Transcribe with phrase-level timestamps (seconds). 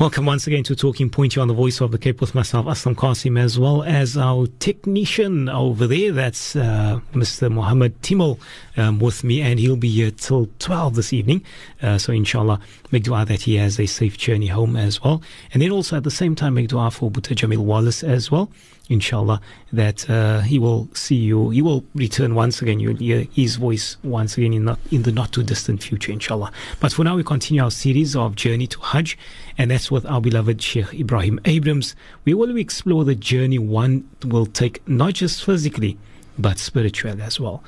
[0.00, 1.34] Welcome once again to Talking Point.
[1.34, 4.46] You're on the voice of the Cape with myself, Aslam Qasim, as well as our
[4.60, 6.12] technician over there.
[6.12, 7.50] That's uh, Mr.
[7.50, 8.38] Mohammed Timol
[8.76, 11.44] um, with me, and he'll be here till 12 this evening.
[11.82, 12.60] Uh, so, inshallah,
[12.92, 15.20] make dua that he has a safe journey home as well.
[15.52, 18.52] And then also at the same time, make dua for Buta Jamil Wallace as well
[18.88, 19.40] inshallah,
[19.72, 22.80] that uh, he will see you, he will return once again.
[22.80, 26.52] You'll hear his voice once again in the, in the not too distant future, inshallah.
[26.80, 29.18] But for now, we continue our series of Journey to Hajj,
[29.56, 31.94] and that's with our beloved Sheikh Ebrahim Abrahams.
[32.24, 35.98] We will explore the journey one will take, not just physically,
[36.38, 37.64] but spiritual as well.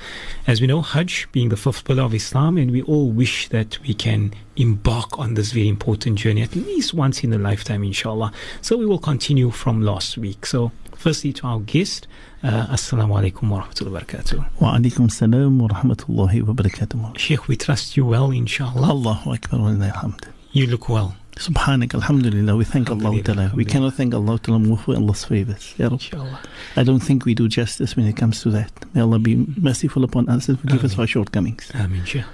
[0.47, 3.79] As we know, Hajj being the fifth pillar of Islam, and we all wish that
[3.81, 8.33] we can embark on this very important journey at least once in a lifetime, inshallah.
[8.61, 10.47] So we will continue from last week.
[10.47, 10.71] So
[11.01, 12.07] firstly to our guest.
[12.43, 14.47] Uh, Assalamu alaikum wa rahmatullahi wa barakatuh.
[14.61, 17.17] Wa alaikum salam wa rahmatullahi wa barakatuh.
[17.19, 18.91] Sheikh, we trust you well, inshallah.
[18.91, 20.29] Allahu Akbar wa alhamd.
[20.53, 21.17] You look well.
[21.37, 23.53] Subhanak, Alhamdulillah, we thank Allah Ta'ala.
[23.55, 25.75] We cannot thank Allah Ta'ala more for Allah's favors.
[25.79, 26.41] Ya Inshallah.
[26.77, 28.71] I don't think we do justice when it comes to that.
[28.95, 31.71] May Allah be merciful upon us and forgive us for our shortcomings.
[31.73, 32.25] Ameen, Sheikh.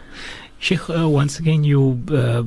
[0.59, 2.43] Sheikh, uh, once again, you uh,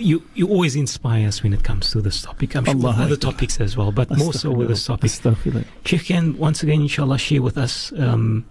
[0.00, 2.54] you you always inspire us when it comes to this topic.
[2.56, 3.32] I'm sure Allah with other Akbar.
[3.32, 5.10] topics as well, but more so with this topic.
[5.10, 5.64] Astaghfirullah.
[5.84, 7.74] Sheikh can once again, inshallah, share with us
[8.06, 8.44] um,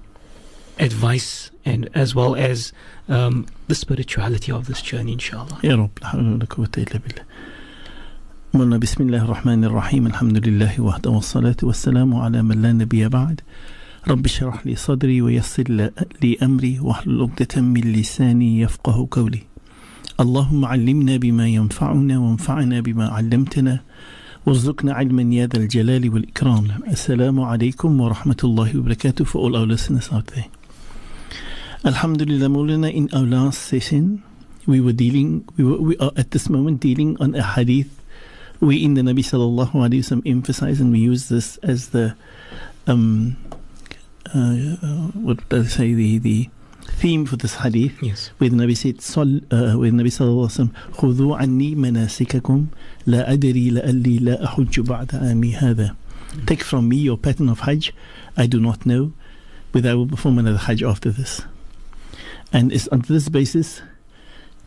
[0.79, 2.73] advice and as well as
[3.09, 5.57] um, the spirituality of this journey, inshallah.
[5.63, 7.23] يا رب لا حول ولا قوة إلا بالله
[8.53, 13.41] قلنا بسم الله الرحمن الرحيم الحمد لله وحده والصلاة والسلام على من لا نبي بعد
[14.07, 19.41] رب اشرح لي صدري ويسر ل- لي أمري واحلل عقدة من لساني يفقه قولي
[20.20, 23.80] اللهم علمنا بما ينفعنا وانفعنا بما علمتنا
[24.46, 30.12] وارزقنا علما يا ذا الجلال والإكرام السلام عليكم ورحمة الله وبركاته for all our listeners
[30.12, 30.48] out there
[31.84, 34.22] Alhamdulillah Maulana in our last session
[34.66, 37.88] we were dealing we, were, we are at this moment dealing on a hadith
[38.60, 42.14] we in the Nabi sallallahu alaihi wasallam emphasize and we use this as the
[42.86, 43.36] um
[44.34, 46.48] uh, uh, what did I say the the
[46.87, 48.31] theme for this hadith Yes.
[48.37, 52.67] where the Nabi said صل, uh, where the Nabi sallallahu alaihi wasallam خذوا عني مناسككم
[53.07, 55.95] لا أدري لألي لا أحج بعد عامي هذا
[56.45, 57.91] take from me your pattern of Hajj
[58.37, 59.13] I do not know
[59.71, 61.41] whether I will perform another Hajj after this
[62.53, 63.81] and it's on this basis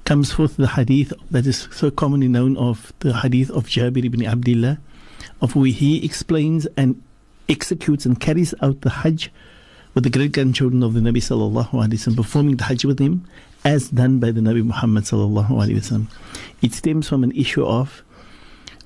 [0.04, 4.24] comes forth the hadith that is so commonly known of the hadith of Jabir ibn
[4.26, 4.78] Abdullah
[5.40, 7.00] of where he explains and
[7.48, 9.30] executes and carries out the Hajj
[9.93, 13.25] with the great grandchildren of the Nabi sallallahu alaihi wasallam performing the Hajj with him
[13.63, 16.07] as done by the Nabi Muhammad sallallahu alaihi wasallam
[16.61, 18.03] it stems from an issue of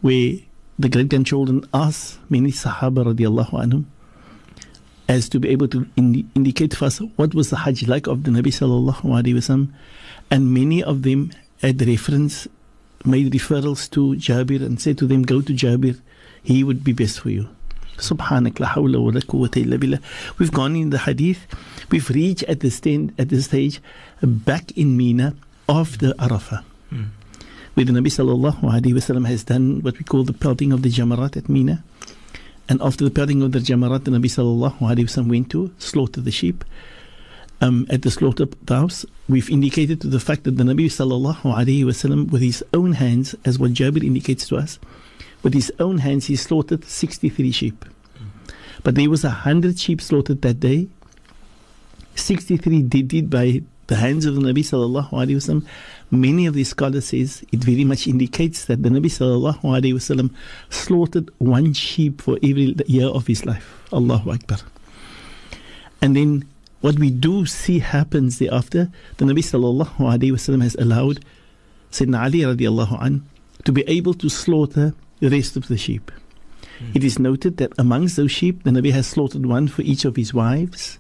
[0.02, 0.34] where
[0.80, 3.86] the great grandchildren ask many Sahaba radiallahu anhum
[5.08, 8.24] as to be able to indi- indicate for us what was the Hajj like of
[8.24, 9.74] the Nabi sallallahu alaihi wasallam,
[10.30, 11.32] and many of them
[11.62, 12.48] had reference,
[13.06, 16.00] made referrals to Jabir and said to them, "Go to Jabir,
[16.44, 17.48] he would be best for you."
[17.98, 20.00] Subhanak la hawla wa la quwwata illa billah.
[20.38, 21.48] We've gone in the hadith,
[21.92, 23.82] we've reached at the stand at this stage
[24.22, 25.36] back in Mina
[25.68, 26.64] after Arafah.
[27.74, 30.90] Where the Nabi sallallahu alaihi wasallam has done what we call the pelting of the
[30.90, 31.84] Jamarat at Mina.
[32.70, 36.20] And after the pelting of the Jamarat, the Nabi sallallahu alaihi wasallam went to slaughter
[36.20, 36.64] the sheep.
[37.62, 41.84] Um, at the slaughter house, we've indicated to the fact that the Nabi sallallahu alaihi
[41.84, 44.80] wasallam, with his own hands, as what Jabir indicates to us,
[45.48, 47.86] with his own hands, he slaughtered 63 sheep.
[48.84, 50.90] But there was a hundred sheep slaughtered that day.
[52.16, 55.66] 63 did it by the hands of the Nabi sallallahu alaihi wasallam.
[56.12, 60.36] Many of the scholars says it very much indicates that the Nabi sallallahu alaihi wasallam
[60.70, 63.88] slaughtered one sheep for every year of his life.
[63.94, 64.58] Allahu Akbar.
[66.02, 66.46] And then
[66.82, 71.24] what we do see happens thereafter, the Nabi sallallahu alaihi wasallam has allowed
[71.92, 73.26] Sayyidina Ali radiallahu an
[73.64, 76.12] to be able to slaughter the rest of the sheep.
[76.94, 80.16] It is noted that amongst those sheep, the Nabi has slaughtered one for each of
[80.16, 81.00] his wives,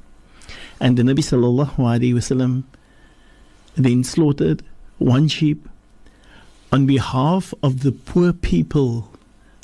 [0.80, 2.64] and the Nabi sallallahu alaihi wasallam
[3.76, 4.64] then slaughtered
[4.98, 5.70] one sheep
[6.72, 9.12] on behalf of the poor people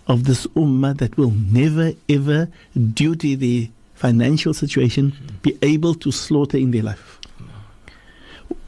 [0.07, 2.47] of this ummah that will never ever,
[2.93, 7.19] due to the financial situation, be able to slaughter in their life.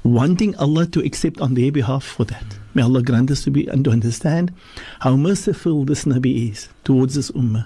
[0.05, 2.59] Wanting Allah to accept on their behalf for that.
[2.75, 4.53] May Allah grant us to be and to understand
[4.99, 7.65] how merciful this Nabi is towards this ummah.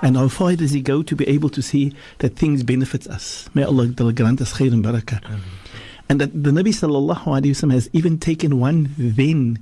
[0.00, 3.50] And how far does he go to be able to see that things benefits us?
[3.52, 5.40] May Allah grant us khair and barakah.
[6.08, 9.58] And that the Nabi sallallahu alaihi wasallam has even taken one then,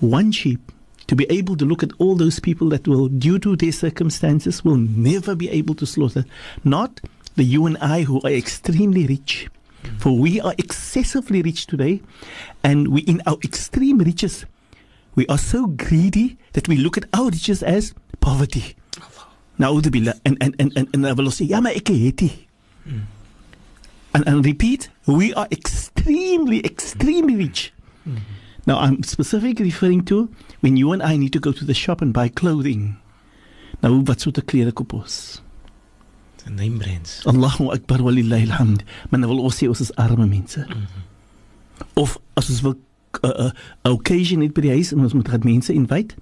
[0.00, 0.70] one sheep,
[1.06, 4.62] to be able to look at all those people that will, due to their circumstances,
[4.66, 6.26] will never be able to slaughter.
[6.62, 7.00] Not
[7.36, 9.48] the you and I who are extremely rich,
[9.98, 12.02] for we are excessively rich today,
[12.62, 14.46] and we in our extreme riches,
[15.14, 18.76] we are so greedy that we look at our riches as poverty.
[19.58, 20.14] Na'udhu billah.
[20.24, 21.60] And, and, and, and, and I will say, ja.
[24.14, 27.72] And, and repeat, we are extremely, extremely rich.
[28.66, 30.28] Now, I'm specifically referring to
[30.60, 32.96] when you and I need to go to the shop and buy clothing.
[33.82, 35.40] Nou, wat soort klere koop ons?
[36.48, 37.26] The name brands.
[37.26, 38.82] Allahu Akbar walillahi alhamd.
[39.10, 40.62] Maar nou wil ons sê ons is arme mense.
[41.92, 43.50] Of as ons wil 'n uh,
[43.84, 46.14] uh, occasion het by die huis en ons moet gehad mense invite,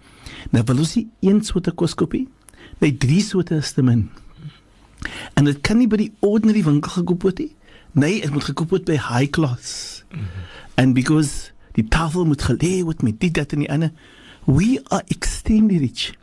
[0.50, 2.26] nou wil ons nie een soort kos koop nie.
[2.82, 4.10] Nee, drie soorte is te min.
[5.34, 7.54] En dit kan nie by die ordinary winkel gekoop word nie.
[7.92, 10.02] Nee, dit moet gekoop word by high class.
[10.74, 13.92] And because die tafel moet gelê word met dit dat en die ander,
[14.44, 16.18] we are extremely rich.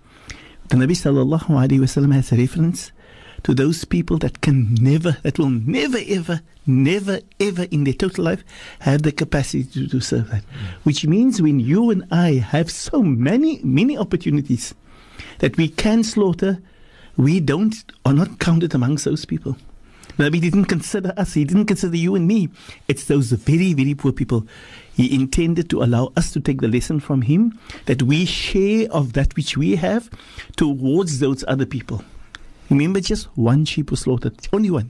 [0.67, 2.91] The Nabi sallallahu alayhi wa sallam has a reference
[3.43, 8.25] to those people that can never, that will never, ever, never, ever in their total
[8.25, 8.43] life
[8.79, 10.43] have the capacity to, to serve that.
[10.43, 10.73] Mm.
[10.83, 14.73] Which means when you and I have so many, many opportunities
[15.39, 16.61] that we can slaughter,
[17.17, 17.75] we don't,
[18.05, 19.57] are not counted amongst those people.
[20.17, 22.49] Nabi didn't consider us, he didn't consider you and me.
[22.87, 24.45] It's those very, very poor people.
[24.93, 29.13] He intended to allow us to take the lesson from him that we share of
[29.13, 30.11] that which we have
[30.55, 32.03] towards those other people.
[32.69, 34.89] Remember, just one sheep was slaughtered, only one.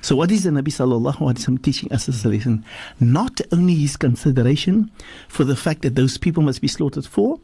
[0.00, 2.64] So, what is the Nabi sallallahu alaihi wasallam teaching us as a lesson?
[2.98, 4.90] Not only his consideration
[5.28, 7.38] for the fact that those people must be slaughtered for,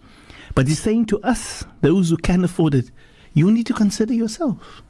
[0.55, 2.91] but he's saying to us, those who can afford it,
[3.33, 4.83] you need to consider yourself.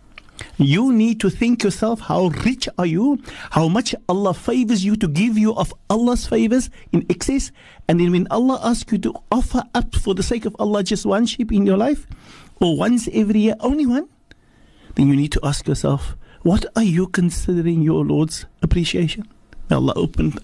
[0.56, 3.19] You need to think yourself how rich are you,
[3.50, 7.52] how much Allah favors you to give you of Allah's favors in excess,
[7.88, 11.04] and then when Allah asks you to offer up for the sake of Allah just
[11.04, 12.06] one sheep in your life,
[12.61, 14.08] or once every year, only one,
[14.94, 19.29] then you need to ask yourself, what are you considering your Lord's appreciation?
[19.69, 20.38] May Allah open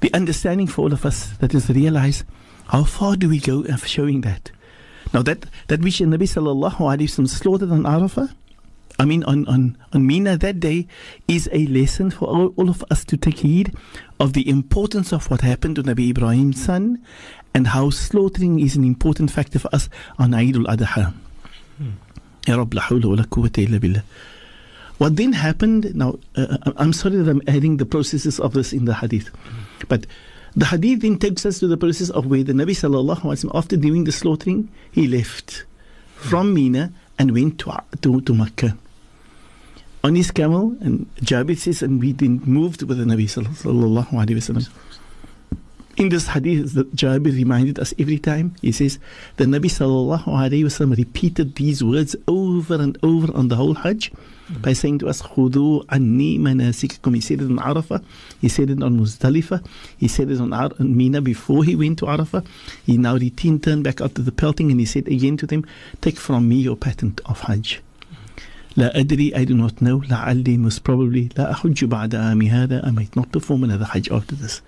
[0.00, 2.24] the understanding for all of us that is realize
[2.68, 4.50] how far do we go of showing that.
[5.12, 8.32] Now that that which Nabi sallallahu alaihi wasallam slaughtered on Arafah,
[8.98, 10.86] I mean on, on, on Mina that day
[11.26, 13.74] is a lesson for all, all of us to take heed
[14.18, 17.04] of the importance of what happened to Nabi Ibrahim's son
[17.54, 21.14] and how slaughtering is an important factor for us on Eid al-Adha.
[22.50, 24.02] Ya Rabb, la hawla wa la quwwata illa billah.
[24.98, 28.86] What then happened, now uh, I'm sorry that I'm adding the processes of this in
[28.86, 29.30] the hadith,
[29.88, 30.04] but
[30.56, 33.54] the hadith then takes us to the process of where the Nabi sallallahu alaihi wasallam,
[33.54, 35.64] after doing the slaughtering, he left
[36.16, 38.76] from Mina and went to, to, to Makkah
[40.02, 44.36] on his camel, and Jabir says, and we then moved with the Nabi sallallahu alaihi
[44.36, 44.68] wasallam
[45.97, 48.53] In this hadith, that Jabir reminded us every time.
[48.61, 48.99] He says,
[49.37, 54.11] the Nabi sallallahu alaihi wasallam repeated these words over and over on the whole Hajj
[54.61, 58.03] by saying to us, "Khudu anni manasikakum." He said it on Arafah.
[58.41, 59.65] He said it on Muzdalifah.
[59.97, 62.45] He said it on, Ar- on Mina before he went to Arafah.
[62.85, 65.65] He now returned turned back after the pelting, and he said again to them,
[66.01, 67.81] "Take from me your patent of Hajj."
[68.75, 72.91] لا أدري I do not know لعلي most probably لا أحج بعد عامي هذا I
[72.91, 74.61] might not perform another Hajj after this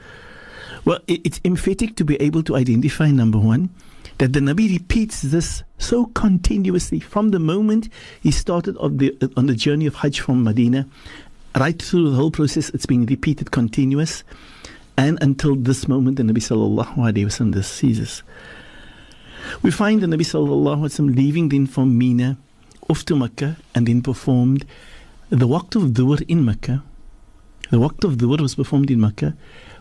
[0.84, 3.70] well it, it's emphatic to be able to identify number one
[4.19, 7.88] that the Nabi repeats this so continuously from the moment
[8.23, 10.87] he started on the, uh, on the journey of Hajj from Medina
[11.58, 12.70] right through the whole process.
[12.70, 14.25] It's been repeated continuous
[14.96, 18.23] and until this moment the Nabi sallallahu alaihi wasallam ceases.
[19.62, 22.36] We find the Nabi sallallahu alaihi wasallam leaving then from Mina
[22.89, 24.65] off to Mecca and then performed
[25.31, 26.82] the Waqt of Dhuhr in Mecca.
[27.70, 29.34] The Waqt of Dhuhr was performed in Mecca,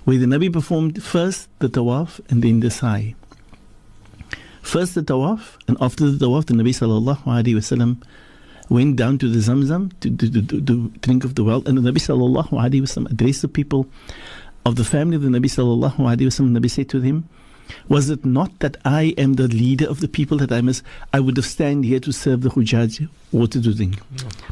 [0.03, 3.15] where the Nabi performed first the Tawaf and then the Sa'i.
[4.61, 8.03] First the Tawaf, and after the Tawaf, the Nabi sallallahu alaihi wasallam
[8.69, 11.91] went down to the Zamzam to, to, to, to drink of the well, and the
[11.91, 13.87] Nabi sallallahu alaihi wasallam addressed the people
[14.65, 16.57] of the family of the Nabi sallallahu alaihi wasallam.
[16.57, 17.27] Nabi said to them,
[17.87, 21.19] was it not that I am the leader of the people that I must I
[21.19, 23.99] would have stand here to serve the Hujjaj water to drink.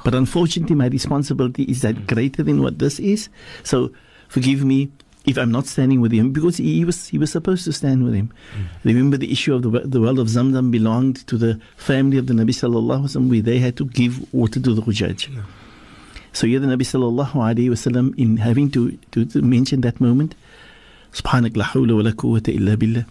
[0.04, 3.30] But unfortunately my responsibility is that greater than what this is.
[3.64, 3.92] So
[4.30, 4.92] forgive me
[5.30, 8.16] if I'm not standing with him because he was he was supposed to stand with
[8.16, 8.32] him.
[8.58, 8.66] Mm.
[8.84, 12.34] Remember the issue of the the well of Zamzam belonged to the family of the
[12.34, 15.30] Nabi sallallahu alaihi wasallam where they had to give water to the Hujjaj.
[16.34, 20.34] So here the Nabi sallallahu alaihi wasallam in having to, to, to mention that moment
[21.14, 23.06] Subhanak la hawla wa la quwwata illa billah.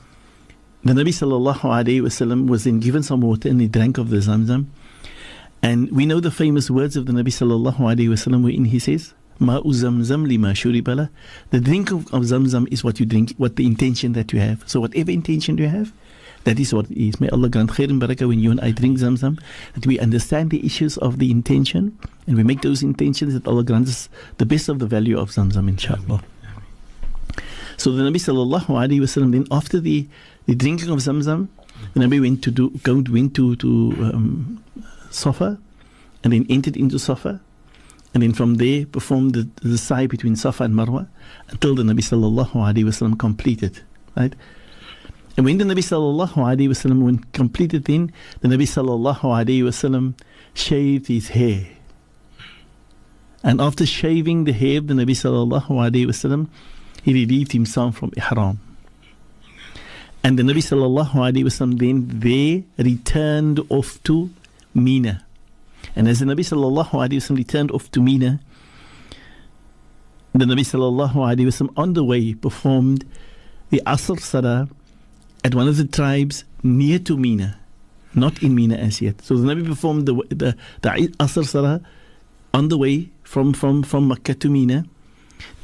[0.84, 4.18] The Nabi sallallahu alayhi wasallam was then given some water and he drank of the
[4.18, 4.66] Zamzam.
[5.62, 9.14] And we know the famous words of the Nabi sallallahu alayhi wasallam wherein he says,
[9.40, 11.10] Ma'u zamzam lima shuribala.
[11.50, 14.64] The drink of, of Zamzam is what you drink, what the intention that you have.
[14.66, 15.92] So whatever intention you have,
[16.44, 17.20] that is what it is.
[17.20, 19.40] May Allah grant khair and barakah when you and I drink Zamzam,
[19.74, 23.64] that we understand the issues of the intention and we make those intentions that Allah
[23.64, 26.22] grants us the best of the value of Zamzam, inshallah.
[27.76, 30.08] So the Nabi sallallahu alaihi wasallam then after the,
[30.46, 31.48] the drinking of Zamzam,
[31.94, 34.64] the Nabi went to do went to to um,
[35.10, 35.58] Safa,
[36.24, 37.40] and then entered into Safa,
[38.14, 41.08] and then from there performed the, the sa'i between Safa and Marwa
[41.48, 43.82] until the Nabi sallallahu alaihi wasallam completed.
[44.16, 44.34] Right.
[45.36, 50.14] And when the Nabi sallallahu alaihi wasallam when completed, then the Nabi sallallahu alaihi wasallam
[50.54, 51.68] shaved his hair.
[53.44, 56.48] And after shaving the hair the Nabi sallallahu alaihi wasallam,
[57.02, 58.58] he relieved himself from ihram.
[60.24, 64.30] And the Nabi sallallahu alaihi wasallam then there returned off to
[64.74, 65.24] Mina.
[65.96, 68.40] And as the Nabi sallallahu alaihi wasallam returned off to Mina,
[70.32, 73.04] the Nabi sallallahu alaihi wasallam on the way performed
[73.70, 74.68] the Asr Salah
[75.44, 77.58] at one of the tribes near to Mina,
[78.14, 79.22] not in Mina as yet.
[79.22, 81.80] So the Nabi performed the the, the Asr Salah
[82.54, 84.84] on the way from, from, from Makkah to Mina,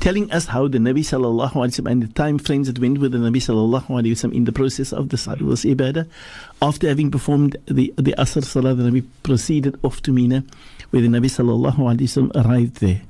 [0.00, 3.12] telling us how the Nabi sallallahu alaihi wasallam and the time frames that went with
[3.12, 6.08] the Nabi sallallahu alaihi wasallam in the process of this, this ibadah.
[6.60, 10.44] After having performed the the Asr Salah, the Nabi proceeded off to Mina,
[10.90, 13.02] where the Nabi sallallahu wasallam arrived there.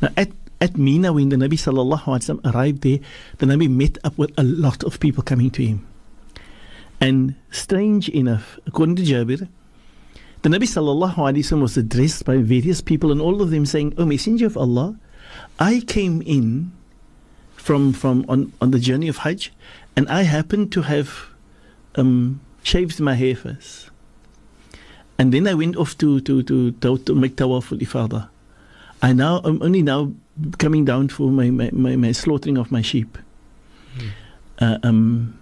[0.00, 2.98] Now at at Mina, when the Nabi sallallahu alaihi wasallam arrived there,
[3.38, 5.86] the Nabi met up with a lot of people coming to him.
[7.00, 9.48] And strange enough, according to Jabir,
[10.42, 13.94] the Nabi sallallahu alaihi wasallam was addressed by various people, and all of them saying,
[13.98, 14.98] "O Messenger of Allah,
[15.58, 16.72] I came in
[17.56, 19.52] from from on, on the journey of Hajj,
[19.96, 21.28] and I happened to have
[21.96, 23.90] um, shaved my hair first,
[25.18, 28.30] and then I went off to to to to, to make tawaf al
[29.02, 30.12] I now I'm only now
[30.58, 33.18] coming down for my my, my, my slaughtering of my sheep.
[33.96, 34.10] Mm.
[34.60, 35.38] Uh, um,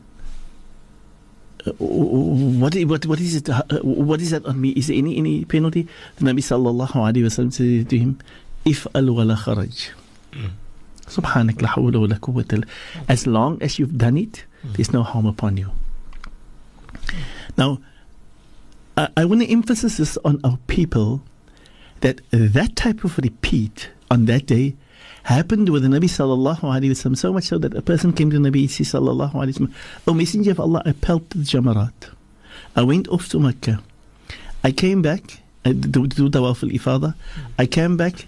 [1.78, 3.49] what, what, what is it?
[3.49, 4.70] Uh, what is that on me?
[4.70, 5.88] Is there any, any penalty?
[6.16, 8.18] The Nabi sallallahu alayhi wa sallam said to him,
[8.64, 9.90] If al wala kharaj.
[11.07, 12.64] Subhanak la hawla wa quwwata
[13.09, 15.71] As long as you've done it, there's no harm upon you.
[17.57, 17.78] Now,
[18.97, 21.23] I, I want to emphasize this on our people
[22.00, 24.75] that that type of repeat on that day
[25.25, 27.16] happened with the Nabi sallallahu alaihi wasallam.
[27.16, 29.75] So much so that a person came to Nabi sallallahu alaihi wasallam,
[30.09, 32.11] "O Messenger of Allah, I pelted the Jamarat.
[32.75, 33.83] I went off to Mecca.
[34.64, 37.14] I came back I do tawaf al-ifada.
[37.59, 38.26] I came back.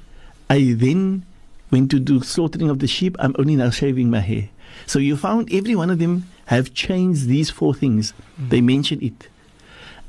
[0.51, 1.25] I then
[1.71, 3.17] went to do slaughtering of the sheep.
[3.19, 4.49] I'm only now shaving my hair.
[4.87, 8.13] So you found every one of them have changed these four things.
[8.41, 8.51] Mm.
[8.51, 9.29] They mention it.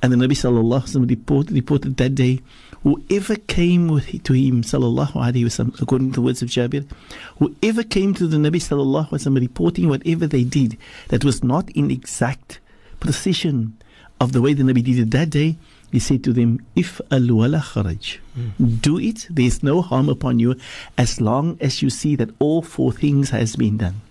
[0.01, 2.39] And the Nabi sallallahu alaihi wasallam reported, reported that day
[2.83, 6.89] whoever came with, to him, sallallahu wasallam, according to the words of Jabir,
[7.37, 10.77] whoever came to the Nabi sallallahu alaihi wasallam reporting whatever they did
[11.09, 12.59] that was not in exact
[12.99, 13.77] precision
[14.19, 15.57] of the way the Nabi did it that day,
[15.91, 18.81] he said to them, If al wala kharaj, mm.
[18.81, 20.55] do it, there is no harm upon you
[20.97, 24.01] as long as you see that all four things has been done.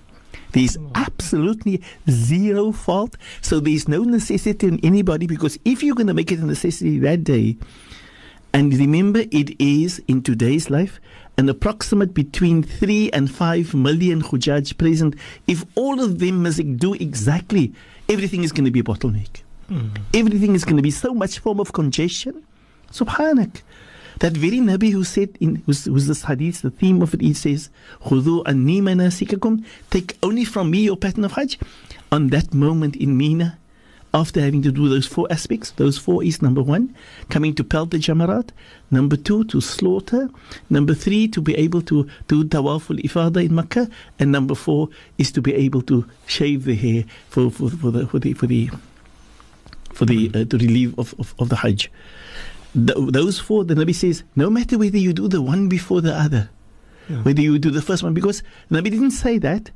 [0.52, 3.16] There is absolutely zero fault.
[3.42, 6.46] So there is no necessity in anybody because if you're going to make it a
[6.46, 7.58] necessity that day,
[8.54, 11.00] and remember, it is in today's life
[11.36, 15.14] an approximate between 3 and 5 million Hujjaj present.
[15.46, 17.72] If all of them must do exactly,
[18.08, 19.42] everything is going to be a bottleneck.
[19.70, 19.98] Mm.
[20.14, 22.44] Everything is going to be so much form of congestion.
[22.90, 23.62] Subhanak.
[24.20, 27.34] That very Nabi who said, in who's, who's this hadith, the theme of it, he
[27.34, 27.70] says,
[28.04, 31.58] Khudu anni manasikakum, take only from me your pattern of Hajj.
[32.10, 33.57] On that moment in Mina,
[34.14, 35.70] after having to do those four aspects.
[35.72, 36.94] Those four is number one,
[37.28, 38.50] coming to pelt the jamarat.
[38.90, 40.30] Number two, to slaughter.
[40.70, 43.88] Number three, to be able to do tawaful ifada in Makkah.
[44.18, 44.88] And number four
[45.18, 48.46] is to be able to shave the hair for, for, for the for the for
[48.46, 48.70] the
[49.92, 51.90] for the uh, to relieve of, of, of the Hajj.
[52.74, 56.50] Those four, the Nabi says, no matter whether you do the one before the other,
[57.08, 57.22] yeah.
[57.22, 59.70] whether you do the first one, because the Nabi didn't say that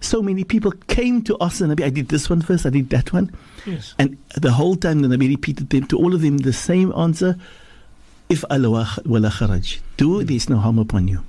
[0.00, 2.90] so many people came to us and Nabi, I did this one first, I did
[2.90, 3.32] that one.
[3.64, 3.94] Yes.
[3.98, 7.36] And the whole time the Nabi repeated them to all of them the same answer.
[8.28, 9.78] If Allah wala kharaj.
[9.96, 11.22] Do, there's no harm upon you.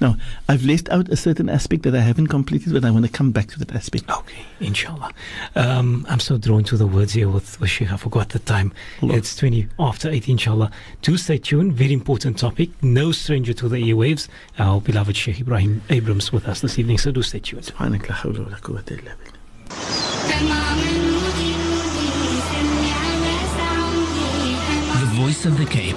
[0.00, 0.16] Now,
[0.48, 3.32] I've left out a certain aspect that I haven't completed, but I want to come
[3.32, 4.10] back to that aspect.
[4.10, 5.12] Okay, inshallah.
[5.54, 7.92] Um, I'm so drawn to the words here with, with Sheikh.
[7.92, 8.72] I forgot the time.
[9.02, 9.14] Allah.
[9.14, 10.70] It's 20 after 8, inshallah.
[11.02, 11.72] Do stay tuned.
[11.72, 12.70] Very important topic.
[12.82, 14.28] No stranger to the airwaves.
[14.58, 17.64] Our beloved Sheikh Ebrahim Abrahams with us this evening, so do stay tuned.
[17.66, 17.72] The
[25.22, 25.96] Voice of the Cape,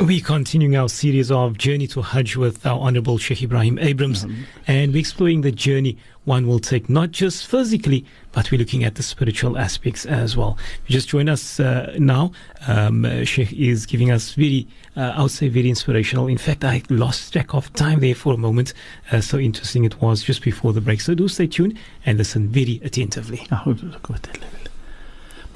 [0.00, 4.44] We're continuing our series of Journey to Hajj with our Honorable Sheikh Ebrahim Abrahams, mm-hmm.
[4.66, 8.94] and we're exploring the journey one will take, not just physically, but we're looking at
[8.94, 10.56] the spiritual aspects as well.
[10.86, 12.32] You just join us uh, now.
[12.66, 14.66] Um, uh, Sheikh is giving us very,
[14.96, 16.28] uh, I would say, very inspirational.
[16.28, 18.72] In fact, I lost track of time there for a moment.
[19.12, 21.02] Uh, so interesting it was just before the break.
[21.02, 23.46] So do stay tuned and listen very attentively.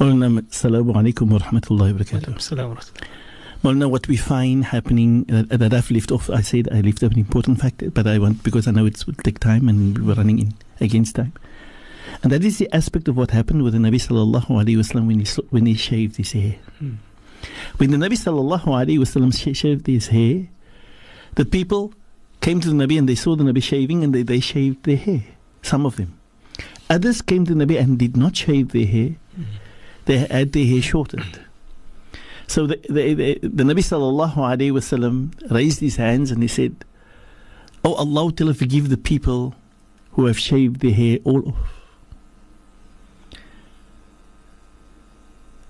[0.01, 1.63] مولانا السلام عليكم ورحمة
[3.65, 7.03] well, now what we find happening uh, that I've left off, I said I left
[7.03, 10.07] off an important fact, but I want because I know it will take time and
[10.07, 11.33] we're running in against time.
[12.23, 15.21] And that is the aspect of what happened with the Nabi sallallahu alaihi wasallam when
[15.21, 16.57] he when he shaved his hair.
[16.79, 16.97] Hmm.
[17.79, 20.47] When the Nabi sallallahu alaihi wasallam sh- shaved his hair,
[21.37, 21.95] the people
[22.43, 24.99] came to the Nabi and they saw the Nabi shaving and they, they shaved their
[24.99, 25.25] hair.
[25.63, 26.21] Some of them.
[26.91, 29.17] Others came to the Nabi and did not shave their hair.
[30.05, 31.41] They had their hair shortened.
[32.47, 36.85] So the, the, the, the Nabi sallallahu alayhi wasallam raised his hands and he said,
[37.85, 39.55] Oh Allah, tell forgive the people
[40.13, 41.75] who have shaved their hair all off.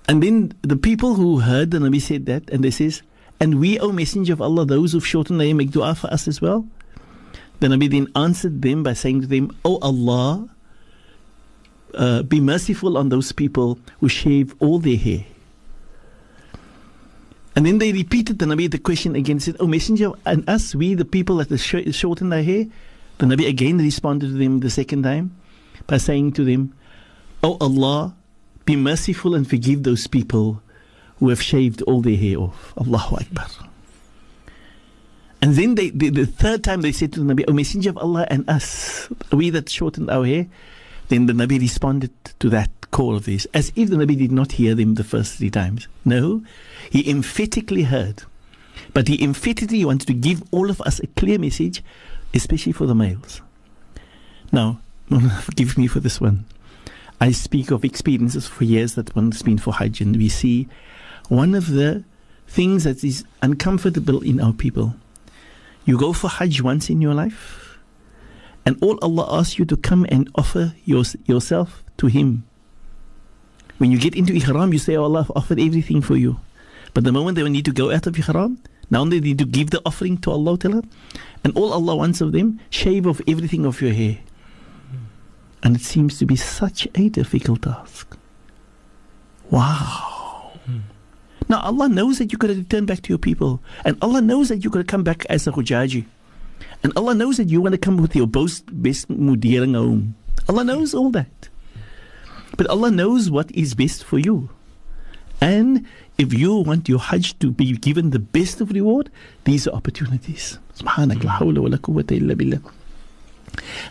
[0.07, 3.03] And then the people who heard the Nabi said that, and they says,
[3.41, 6.29] and we, O Messenger of Allah, those who've shortened their hair, make dua for us
[6.29, 6.69] as well.
[7.61, 10.49] The Nabi then answered them by saying to them, O Allah,
[11.95, 15.25] uh, be merciful on those people who shave all their hair.
[17.57, 20.95] And then they repeated the Nabi the question again, said, O Messenger, and us, we,
[20.95, 22.67] the people that sh- shortened their hair.
[23.19, 25.37] The Nabi again responded to them the second time
[25.87, 26.75] by saying to them,
[27.45, 28.17] O Allah,
[28.65, 30.63] be merciful and forgive those people
[31.19, 32.75] who have shaved all their hair off.
[32.77, 33.47] Allahu Akbar.
[35.41, 37.99] And then they, the, the third time they said to the Nabi, O Messenger of
[37.99, 40.49] Allah and us, we that shortened our hair.
[41.09, 44.53] Then the Nabi responded to that call of theirs as if the Nabi did not
[44.53, 45.89] hear them the first three times.
[46.05, 46.45] No,
[46.89, 48.23] he emphatically heard.
[48.93, 51.83] But he emphatically wanted to give all of us a clear message,
[52.33, 53.43] especially for the males.
[54.53, 54.79] Now,
[55.43, 56.45] forgive me for this one.
[57.21, 60.69] I speak of experiences for years that one's been for Hajj, and we see
[61.29, 62.05] one of the
[62.47, 64.95] things that is uncomfortable in our people.
[65.85, 67.77] You go for Hajj once in your life,
[68.65, 72.45] and all Allah asks you to come and offer your, yourself to Him.
[73.79, 76.41] When you get into Ihram, you say, oh, Allah, I've offered everything for you.
[76.93, 78.59] But the moment they need to go out of Ihram,
[78.91, 80.83] now they need to give the offering to Allah, Ta'ala,
[81.43, 84.19] and all Allah wants of them, shave off everything of your hair.
[85.63, 88.17] And it seems to be such a difficult task.
[89.51, 90.53] Wow.
[90.67, 90.81] Hmm.
[91.49, 93.61] Now Allah knows that you're going to return back to your people.
[93.85, 96.05] And Allah knows that you're going to come back as a Hujaji.
[96.83, 100.17] And Allah knows that you want to come with your best, best mudering home.
[100.49, 101.49] Allah knows all that.
[102.57, 104.49] But Allah knows what is best for you.
[105.41, 105.87] And
[106.17, 109.11] if you want your Hajj to be given the best of reward,
[109.45, 110.59] these are opportunities.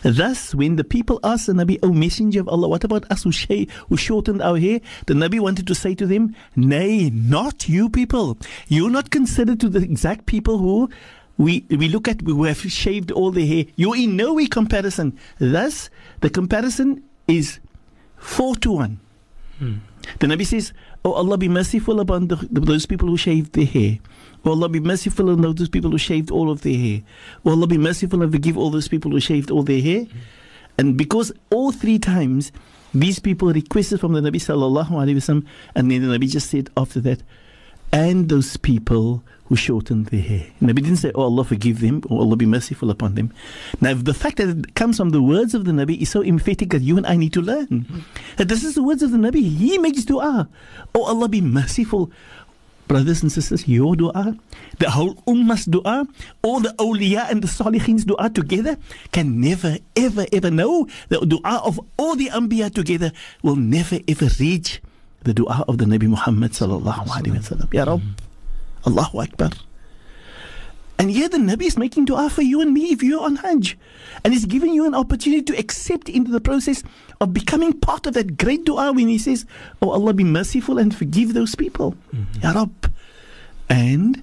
[0.02, 3.32] Thus, when the people asked the Nabi, O Messenger of Allah, what about us who,
[3.32, 4.80] sh- who shortened our hair?
[5.06, 8.38] The Nabi wanted to say to them, Nay, not you people.
[8.68, 10.90] You're not considered to the exact people who
[11.36, 13.64] we, we look at who have shaved all their hair.
[13.76, 15.18] You're in no way comparison.
[15.38, 17.58] Thus, the comparison is
[18.24, 19.00] four to one.
[19.60, 20.72] The Nabi says,
[21.04, 23.98] Oh Allah, be merciful upon the, those people who shaved their hair.
[24.44, 27.02] Oh Allah, be merciful on those people who shaved all of their hair.
[27.44, 30.06] Oh Allah, be merciful and forgive all those people who shaved all their hair.
[30.78, 32.50] And because all three times
[32.92, 36.70] these people requested from the Nabi sallallahu alaihi wasallam, and then the Nabi just said
[36.76, 37.22] after that,
[37.92, 40.46] and those people who shortened their hair.
[40.60, 43.32] And Nabi didn't say, Oh Allah, forgive them, or Allah be merciful upon them.
[43.80, 46.70] Now, the fact that it comes from the words of the Nabi is so emphatic
[46.70, 48.04] that you and I need to learn.
[48.36, 49.42] That this is the words of the Nabi.
[49.56, 50.48] He makes dua.
[50.94, 52.10] Oh Allah, be merciful.
[52.86, 54.36] Brothers and sisters, your dua,
[54.78, 56.06] the whole ummah's dua,
[56.42, 58.76] all the awliya and the salihins dua together
[59.10, 60.86] can never, ever, ever know.
[61.08, 63.10] The dua of all the anbiya together
[63.42, 64.82] will never, ever reach
[65.22, 67.72] the dua of the Nabi Muhammad sallallahu alaihi wasallam.
[67.72, 68.02] Ya Rabb,
[68.86, 69.50] Allahu Akbar.
[70.98, 73.76] And here the Nabi is making dua for you and me if you're on Hajj.
[74.22, 76.82] And he's giving you an opportunity to accept into the process
[77.20, 79.44] of becoming part of that great dua when he says,
[79.82, 81.96] Oh Allah, be merciful and forgive those people.
[82.14, 82.40] Mm-hmm.
[82.42, 82.92] Ya Rabb.
[83.68, 84.22] And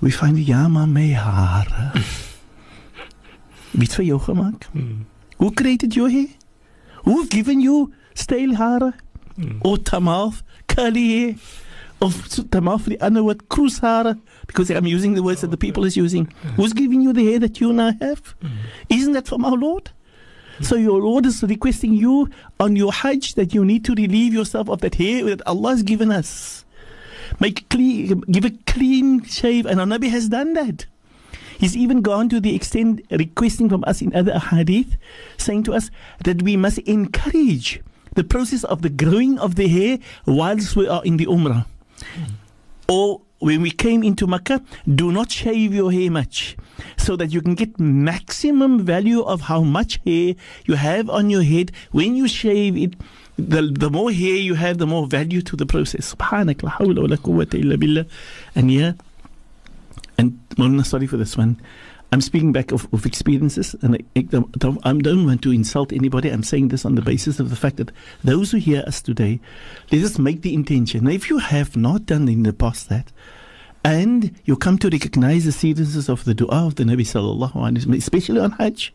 [0.00, 1.92] we find my hare.
[3.70, 4.66] Wie het vir jou gemaak?
[4.74, 5.04] Mm.
[5.38, 6.26] Who created your hair?
[7.04, 8.94] Who've given you stale hare?
[9.38, 9.60] Mm.
[9.62, 11.34] Or tamaf, curly hair?
[12.02, 12.14] Of
[12.50, 14.16] tamaf the other word, cruise hare?
[14.46, 16.32] Because I'm using the words that the people is using.
[16.56, 18.34] Who's giving you the hair that you now have?
[18.40, 18.50] Mm.
[18.88, 19.90] Isn't that from our Lord?
[20.62, 24.68] So your Lord is requesting you on your Hajj that you need to relieve yourself
[24.68, 26.64] of that hair that Allah has given us.
[27.38, 30.86] make clean, give a clean shave, and our Nabi has done that.
[31.58, 34.96] He's even gone to the extent requesting from us in other hadith,
[35.36, 35.90] saying to us
[36.24, 37.80] that we must encourage
[38.14, 41.66] the process of the growing of the hair whilst we are in the Umrah.
[42.88, 44.62] Or when we came into Makkah,
[44.94, 46.56] do not shave your hair much
[46.96, 50.34] so that you can get maximum value of how much hair
[50.66, 51.72] you have on your head.
[51.92, 52.94] When you shave it,
[53.38, 56.14] the, the more hair you have, the more value to the process.
[56.14, 58.06] Subhanak la hawla wa la quwwata illa billah.
[58.54, 58.92] And yeah,
[60.18, 61.60] and Mona, sorry for this one.
[62.12, 66.28] I'm speaking back of, of experiences, and I, don't, I don't want to insult anybody.
[66.28, 67.92] I'm saying this on the basis of the fact that
[68.24, 69.38] those who hear us today,
[69.92, 71.04] let us make the intention.
[71.04, 73.12] Now, if you have not done in the past that,
[73.84, 77.84] and you come to recognize the seriousness of the dua of the Nabi sallallahu alaihi
[77.84, 78.92] wasallam, especially on Hajj,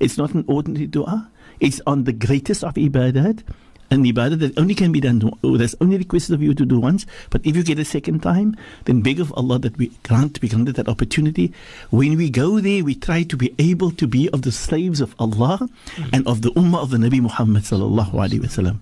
[0.00, 1.30] it's not an ordinary dua.
[1.60, 3.42] It's on the greatest of ibadat,
[3.90, 7.06] an ibadah that only can be done, that's only requested of you to do once.
[7.30, 10.48] But if you get a second time, then beg of Allah that we grant, be
[10.48, 11.52] granted that opportunity.
[11.90, 15.14] When we go there, we try to be able to be of the slaves of
[15.18, 15.68] Allah
[16.12, 18.80] and of the ummah of the Nabi Muhammad sallallahu alaihi wasallam.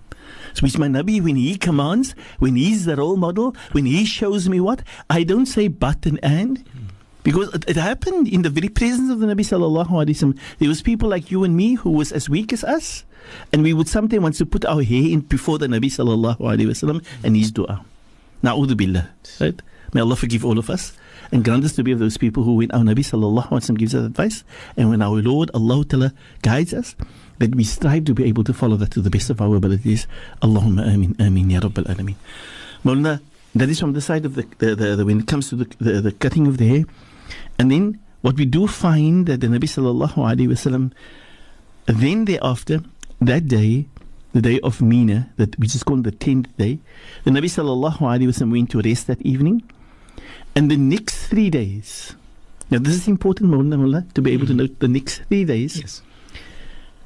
[0.53, 4.49] So which my Nabi, when he commands, when he's the role model, when he shows
[4.49, 6.63] me what, I don't say but and and.
[7.23, 10.39] Because it, it, happened in the very presence of the Nabi sallallahu.
[10.59, 13.03] There was people like you and me who was as weak as us.
[13.53, 16.67] And we would sometimes want to put our hair in before the Nabi sallallahu alaihi
[16.67, 17.83] wasallam and his dua.
[18.43, 19.09] Na'udhu billah.
[19.39, 19.61] Right?
[19.93, 20.93] May Allah forgive all of us
[21.31, 23.77] and grant us to be of those people who, when our Nabi sallallahu alaihi wasallam
[23.77, 24.43] gives us advice
[24.75, 26.95] and when our Lord Allah Ta'ala guides us,
[27.39, 30.07] that we strive to be able to follow that to the best of our abilities.
[30.41, 32.15] Allahumma amin, amin, ya Rabbal alameen.
[32.83, 33.21] Maulana,
[33.55, 35.65] that is from the side of the, the, the, the when it comes to the,
[36.01, 36.85] the, cutting of the hair.
[37.59, 40.91] And then what we do find that the Nabi sallallahu alaihi wasallam,
[41.85, 42.81] then thereafter,
[43.21, 43.87] that day,
[44.33, 46.79] the day of Mina, that which is called the tenth day,
[47.23, 49.63] the Nabi sallallahu alaihi wasallam went to rest that evening,
[50.55, 52.15] and the next three days.
[52.69, 55.79] Now this is important, Mullah, to be able to note the next three days.
[55.79, 56.01] Yes.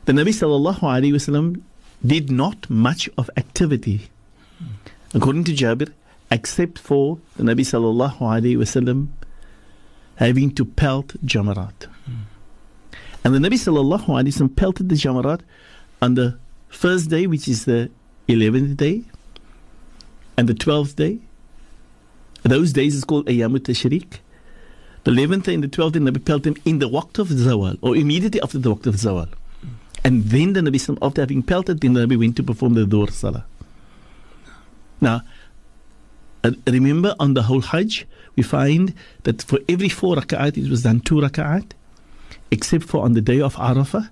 [0.06, 1.62] The Nabi sallallahu alaihi wasallam
[2.06, 4.10] did not much of activity,
[5.14, 5.94] according to Jabir,
[6.32, 9.10] except for the Nabi sallallahu alaihi wasallam
[10.16, 11.84] having to pelt jamarat.
[12.06, 12.14] Hmm.
[13.24, 15.42] And the Nabi sallallahu alaihi wasallam pelted the jamarat
[16.02, 16.38] on the
[16.70, 17.90] first day, which is the
[18.28, 19.04] 11th day,
[20.38, 21.20] and the 12th day.
[22.44, 24.20] Those days is called Ayyamut Tashriq.
[25.04, 28.42] The 11th and the 12th day, Nabi pelted in the waqt of Zawal, or immediately
[28.42, 29.30] after the waqt of Zawal.
[30.04, 33.12] And then the Nabi, after having pelted, then the Nabi went to perform the Dhuhr
[33.12, 33.46] Salah.
[35.00, 35.22] Now,
[36.44, 40.84] uh, remember on the whole Hajj, we find that for every four rak'at, it was
[40.84, 41.72] done two rak'at,
[42.50, 44.10] except for on the day of Arafah,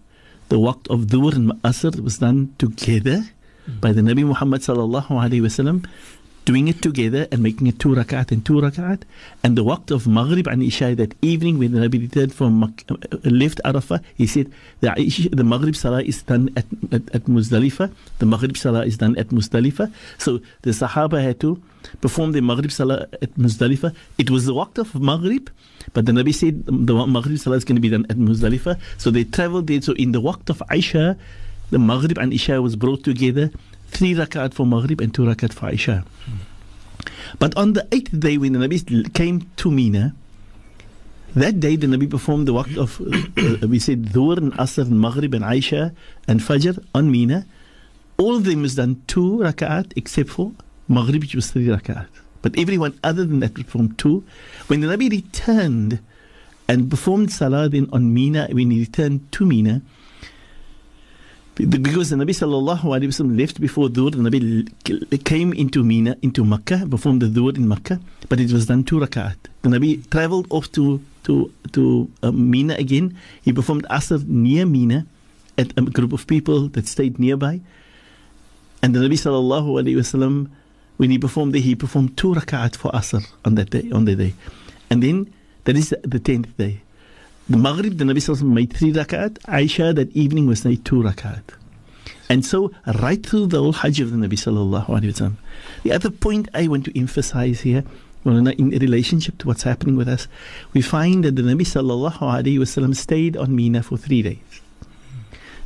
[0.49, 3.23] the waqt of Dhuhr and Asr was done together
[3.81, 5.85] by the Nabi Muhammad sallallahu alaihi wasallam
[6.49, 9.03] doing it together and making it two rakat and two rakat.
[9.43, 12.67] And the waqt of Maghrib and Isha that evening when the Nabi returned from uh,
[13.23, 14.89] left Arafah, he said the,
[15.31, 19.27] the Maghrib Salah is done at, at, at Muzdalifah, the Maghrib Salah is done at
[19.27, 19.93] Muzdalifah.
[20.17, 21.61] So the Sahaba had to
[22.01, 23.95] perform the Maghrib Salah at Muzdalifah.
[24.17, 25.51] It was the waqt of Maghrib,
[25.93, 28.79] but the Nabi said the Maghrib Salah is going to be done at Muzdalifah.
[28.97, 29.83] So they traveled there.
[29.83, 31.15] So in the waqt of Isha,
[31.69, 33.51] the Maghrib and Isha was brought together
[33.89, 36.05] three rakat for Maghrib and two rakat for Isha.
[37.37, 40.15] But on the eighth day, when the Nabi came to Mina,
[41.35, 44.99] that day the Nabi performed the waqt of, uh, we said, Dhuhr and Asr and
[44.99, 45.93] Maghrib and Aisha
[46.27, 47.45] and Fajr on Mina.
[48.17, 50.51] All of them was done two rakat except for
[50.87, 52.07] Maghrib, which was three rakat.
[52.41, 54.23] But everyone other than that performed two.
[54.67, 55.99] When the Nabi returned
[56.67, 59.81] and performed Salah then on Mina, when he returned to Mina,
[61.67, 66.45] because the Nabi sallallahu alaihi wasallam left before Dhuhr, the Nabi came into Mina, into
[66.45, 69.35] Makkah, performed the Dhuhr in Makkah, but it was done two rakat.
[69.63, 73.17] The Nabi traveled off to to to uh, Mina again.
[73.41, 75.05] He performed Asr near Mina
[75.57, 77.59] at a group of people that stayed nearby.
[78.81, 80.49] And the Nabi sallallahu alaihi wasallam,
[80.95, 84.15] when he performed there, he performed two rakat for Asr on that day, on the
[84.15, 84.33] day,
[84.89, 85.33] and then
[85.65, 86.81] that is the tenth day.
[87.49, 89.39] The Maghrib, the Nabi Sallallahu made three rakat.
[89.39, 91.41] Aisha that evening was made two rakat.
[92.29, 95.33] And so, right through the whole Hajj of the Nabi Sallallahu Alaihi Wasallam.
[95.81, 97.83] The other point I want to emphasize here,
[98.23, 100.27] in relationship to what's happening with us,
[100.73, 104.61] we find that the Nabi Sallallahu Alaihi Wasallam stayed on Mina for three days.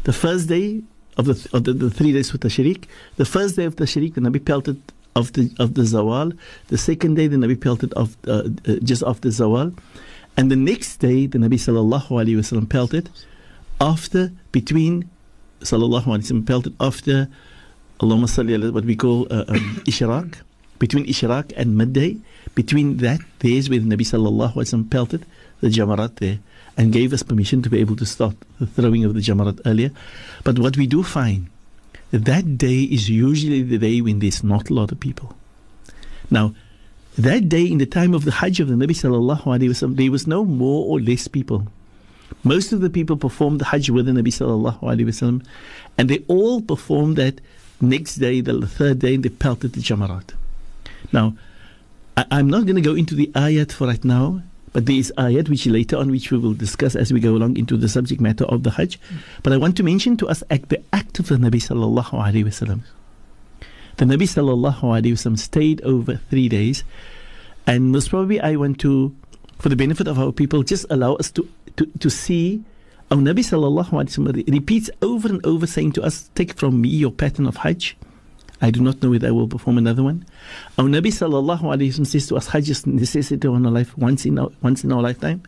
[0.05, 0.83] The first day
[1.17, 2.85] of the, of the, the three days with the Sharik,
[3.17, 4.81] the first day of the Sharik, the Nabi pelted
[5.17, 6.37] of the of the Zawal.
[6.67, 9.77] The second day, the Nabi pelted of uh, uh, just after Zawal.
[10.35, 13.09] And the next day, the Nabi sallallahu alaihi wasallam pelted
[13.79, 15.09] after between
[15.59, 17.29] sallallahu alaihi wasallam pelted after
[17.99, 20.41] Allahumma salli ala what we call uh, um, ishraq
[20.83, 22.17] between Ishraq and midday,
[22.55, 25.25] between that, there's where the Nabi sallallahu alaihi wasallam pelted
[25.61, 26.39] the jamarat there
[26.75, 29.91] and gave us permission to be able to start the throwing of the jamarat earlier.
[30.43, 31.47] But what we do find,
[32.11, 35.37] that day is usually the day when there's not a lot of people.
[36.29, 36.53] Now,
[37.17, 40.11] that day in the time of the Hajj of the Nabi sallallahu alaihi wasallam, there
[40.11, 41.67] was no more or less people.
[42.43, 45.45] Most of the people performed the Hajj with the Nabi sallallahu alaihi wasallam,
[45.97, 47.39] and they all performed that
[47.79, 50.31] next day, the third day, and they pelted the Jamarat.
[51.11, 51.35] Now,
[52.17, 55.13] I, am not going to go into the ayat for right now, but there is
[55.17, 58.21] ayat which later on, which we will discuss as we go along into the subject
[58.21, 58.99] matter of the Hajj.
[59.43, 62.45] But I want to mention to us act, the act of the Nabi sallallahu alaihi
[62.45, 62.81] wasallam.
[63.97, 66.83] The Nabi sallallahu alaihi wasallam stayed over three days,
[67.67, 69.15] and most probably I want to,
[69.59, 72.63] for the benefit of our people, just allow us to to, to see
[73.11, 76.89] our Nabi sallallahu alaihi wasallam repeats over and over saying to us, "Take from me
[76.89, 77.95] your pattern of Hajj."
[78.61, 80.25] I do not know whether I will perform another one.
[80.79, 84.25] Our Nabi sallallahu alaihi wasallam says to us, "Hajj is necessity of our life once
[84.25, 85.43] in our, once in our lifetime."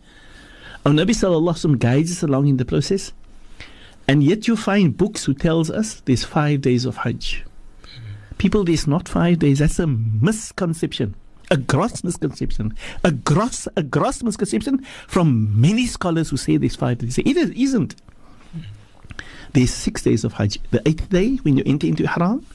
[0.86, 3.12] Our Nabi sallallahu alaihi wasallam guides us along in the process,
[4.08, 7.44] and yet you find books who tells us there's five days of Hajj.
[8.38, 9.60] People, there's not five days.
[9.60, 11.16] That's a misconception.
[11.52, 12.76] A gross misconception.
[13.04, 17.18] A gross, a gross misconception from many scholars who say there's five days.
[17.18, 17.96] It isn't.
[19.54, 20.60] There's six days of Hajj.
[20.72, 22.46] The eighth day, when you enter into Haram,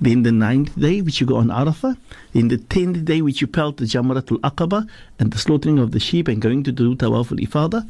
[0.00, 1.96] then the ninth day, which you go on Arafah,
[2.32, 4.88] then the tenth day, which you pelt the Jamratul Aqaba
[5.20, 7.88] and the slaughtering of the sheep and going to do Tawaf al Ifada,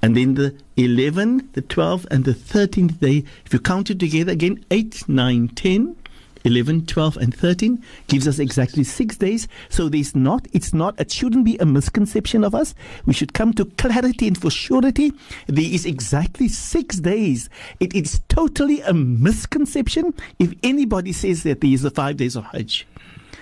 [0.00, 4.32] and then the 11th, the 12th, and the 13th day, if you count it together
[4.32, 5.96] again, 8, 9, 10,
[6.44, 9.48] 11, 12, and 13 gives us exactly six days.
[9.68, 12.74] So there's not, it's not, it shouldn't be a misconception of us.
[13.06, 15.12] We should come to clarity and for surety.
[15.46, 17.48] There is exactly six days.
[17.80, 22.44] It is totally a misconception if anybody says that there is the five days of
[22.44, 22.86] Hajj.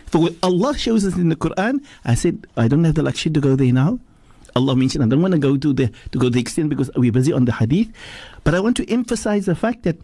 [0.07, 3.41] For Allah shows us in the Quran, I said, I don't have the luxury to
[3.41, 4.01] go there now.
[4.57, 7.13] Allah mentioned, I don't want to go to the to go the extent because we're
[7.13, 7.89] busy on the hadith.
[8.43, 9.99] But I want to emphasize the fact that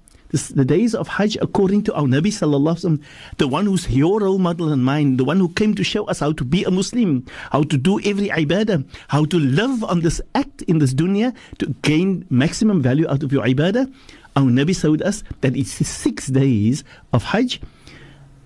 [0.45, 3.03] the days of Hajj, according to our Nabi Sallallahu Alaihi Wasallam,
[3.39, 6.21] the one who's your role model and mine, the one who came to show us
[6.21, 10.21] how to be a Muslim, how to do every ibadah, how to live on this
[10.35, 13.93] act in this dunya to gain maximum value out of your ibadah.
[14.37, 17.61] Our Nabi showed us that it's six days of Hajj.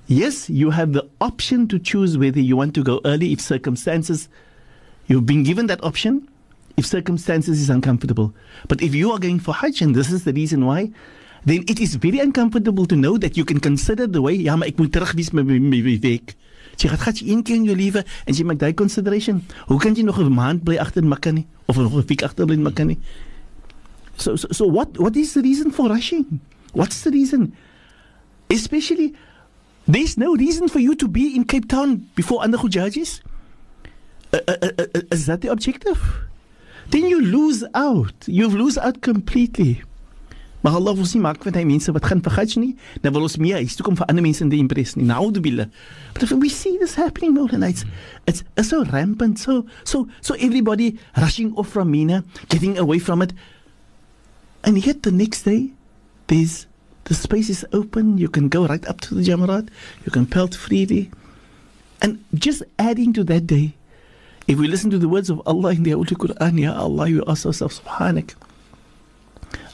[0.06, 4.28] Yes, you have the option to choose whether you want to go early if circumstances,
[5.06, 6.28] you've been given that option
[6.76, 8.32] if circumstances is uncomfortable.
[8.68, 10.90] But if you are going for Hajj, and this is the reason why,
[11.44, 14.68] then it is very uncomfortable to know that you can consider the way, ja, maar
[14.68, 16.36] ek moet terugwees met my week.
[16.80, 19.42] Jy gaan gaan een keer in jou lewe en jy maak daai consideration.
[19.68, 22.46] Hoe kan jy nog 'n maand bly agter Mekka nie of nog 'n week agter
[22.46, 22.98] bly Mekka nie?
[24.16, 26.40] So, so so what what is the reason for rushing?
[26.72, 27.52] What's the reason?
[28.48, 29.14] Especially
[29.86, 33.20] there's no reason for you to be in Cape Town before ander judges.
[34.32, 35.98] Uh, uh, uh, is that the objective?
[36.90, 38.14] Then you lose out.
[38.26, 39.82] You lose out completely.
[40.60, 42.74] Maar Allah wil nie maak van hy mense wat gaan vergats nie.
[43.00, 45.06] Dan wil ons meer huis toe kom vir ander mense in die impress nie.
[45.08, 45.68] Nou die bille.
[46.12, 47.84] But if we see this happening more than it's
[48.26, 53.22] it's, it's so rampant so so so everybody rushing off from Mina, getting away from
[53.22, 53.32] it.
[54.62, 55.70] And yet the next day
[56.26, 56.66] there's
[57.04, 59.68] the space is open, you can go right up to the Jamarat,
[60.04, 61.10] you can pelt freely.
[62.02, 63.74] And just adding to that day,
[64.46, 67.24] if we listen to the words of Allah in the Holy Quran, Ya Allah, you
[67.26, 68.34] ask yourself, Subhanak.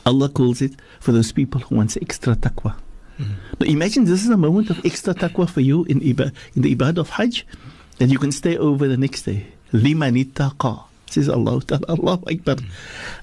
[0.06, 2.76] Allah calls it for those people who want extra taqwa.
[3.18, 3.32] Mm-hmm.
[3.60, 6.74] Now imagine this is a moment of extra taqwa for you in, iba, in the
[6.74, 7.44] ibadah of Hajj,
[7.98, 9.48] that you can stay over the next day.
[9.72, 11.60] Ittaqa, says Allah.
[11.88, 12.54] Allah Akbar.
[12.54, 12.70] Mm-hmm.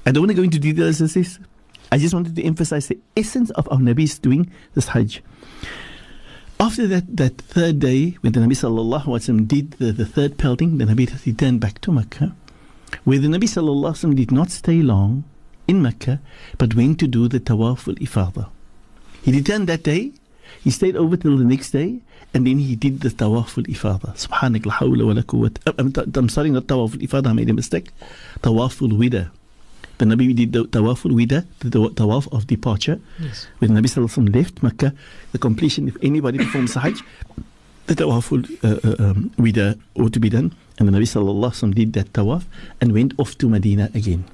[0.06, 1.40] I don't want to go into details of this.
[1.92, 5.22] I just wanted to emphasize the essence of our Nabi's doing this Hajj.
[6.60, 10.78] After that, that third day, when the Nabi sallallahu alaihi did the, the third pelting,
[10.80, 12.36] the Nabi returned back to Mecca,
[13.04, 15.24] where the Nabi sallallahu alaihi did not stay long
[15.74, 16.20] in Mecca,
[16.58, 18.50] but went to do the Tawaf al Ifada.
[19.24, 20.12] He returned that day,
[20.64, 22.00] he stayed over till the next day,
[22.34, 24.10] and then he did the Tawaf al Ifada.
[24.16, 26.18] Subhanak la hawla wa la quwwata.
[26.18, 27.90] I'm sorry, not Tawaf al Ifada, I made a mistake.
[28.42, 29.32] Tawaf al Wida.
[29.98, 33.00] The Nabi did the Tawaf al Wida, the Tawaf of departure.
[33.20, 33.48] Yes.
[33.60, 34.94] When the Nabi Sallallahu left Mecca,
[35.32, 37.02] the completion, if anybody performs Hajj,
[37.88, 40.54] the Tawaf al uh, uh, um, Wida ought to be done.
[40.80, 42.46] And the Nabi Sallallahu did that Tawaf
[42.82, 44.26] and went off to Medina again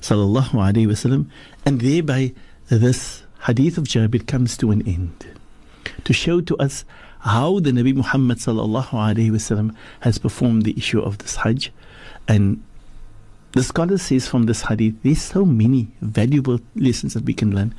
[0.00, 1.26] sallallahu alaihi wasallam,
[1.64, 2.32] and thereby
[2.68, 5.26] this hadith of Jabir comes to an end
[6.04, 6.84] to show to us
[7.20, 11.70] how the Nabi Muhammad sallallahu alaihi wasallam has performed the issue of this Hajj,
[12.26, 12.62] and
[13.52, 17.74] the scholar says from this hadith, there's so many valuable lessons that we can learn.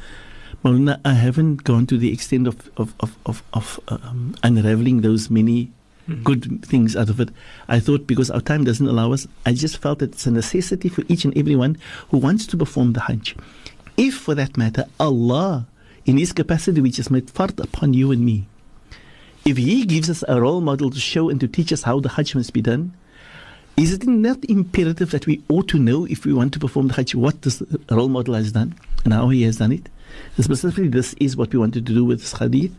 [0.65, 5.29] Maulana, I haven't gone to the extent of, of, of, of, of um, unraveling those
[5.29, 5.71] many
[6.11, 6.23] Mm.
[6.23, 7.29] good things out of it.
[7.67, 10.89] I thought because our time doesn't allow us, I just felt that it's a necessity
[10.89, 11.77] for each and everyone
[12.09, 13.35] who wants to perform the Hajj.
[13.97, 15.67] If, for that matter, Allah,
[16.05, 18.47] in His capacity which is made fard upon you and me,
[19.45, 22.09] if He gives us a role model to show and to teach us how the
[22.09, 22.93] Hajj must be done,
[23.77, 26.93] is it not imperative that we ought to know if we want to perform the
[26.93, 29.89] Hajj what this role model has done and how he has done it?
[30.35, 32.75] And specifically, this is what we wanted to do with this hadith.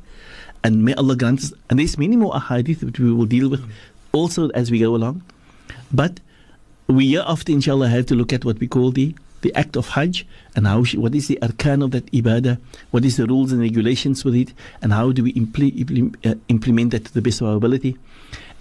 [0.65, 3.63] And may Allah grant us, and there's many more ahadith that we will deal with
[4.13, 5.23] also as we go along.
[5.93, 6.21] But
[6.87, 10.27] we hereafter, inshallah, have to look at what we call the, the act of Hajj
[10.55, 12.59] and how sh- what is the arkan of that ibadah,
[12.93, 16.37] what is the rules and regulations with it, and how do we impl- impl- uh,
[16.49, 17.97] implement that to the best of our ability.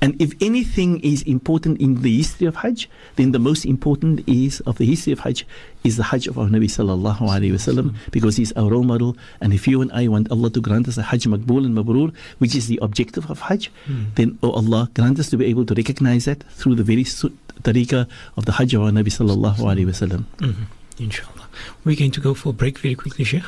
[0.04, 4.60] And if anything is important in the history of Hajj, then the most important is
[4.62, 5.46] of the history of Hajj
[5.84, 9.16] is the Hajj of our Nabi sallallahu alaihi wasallam because he's our role model.
[9.42, 12.14] And if you and I want Allah to grant us a Hajj Maqbool and Mabrur,
[12.40, 13.70] which is the objective of Hajj,
[14.16, 18.08] then oh Allah grant us to be able to recognize that through the very tariqah
[18.38, 20.26] of the Hajj of our Nabi sallallahu alaihi wasallam.
[20.40, 20.66] Mhm.
[20.98, 21.41] Inshallah.
[21.84, 23.44] We're going to go for a break very quickly, Sheikh.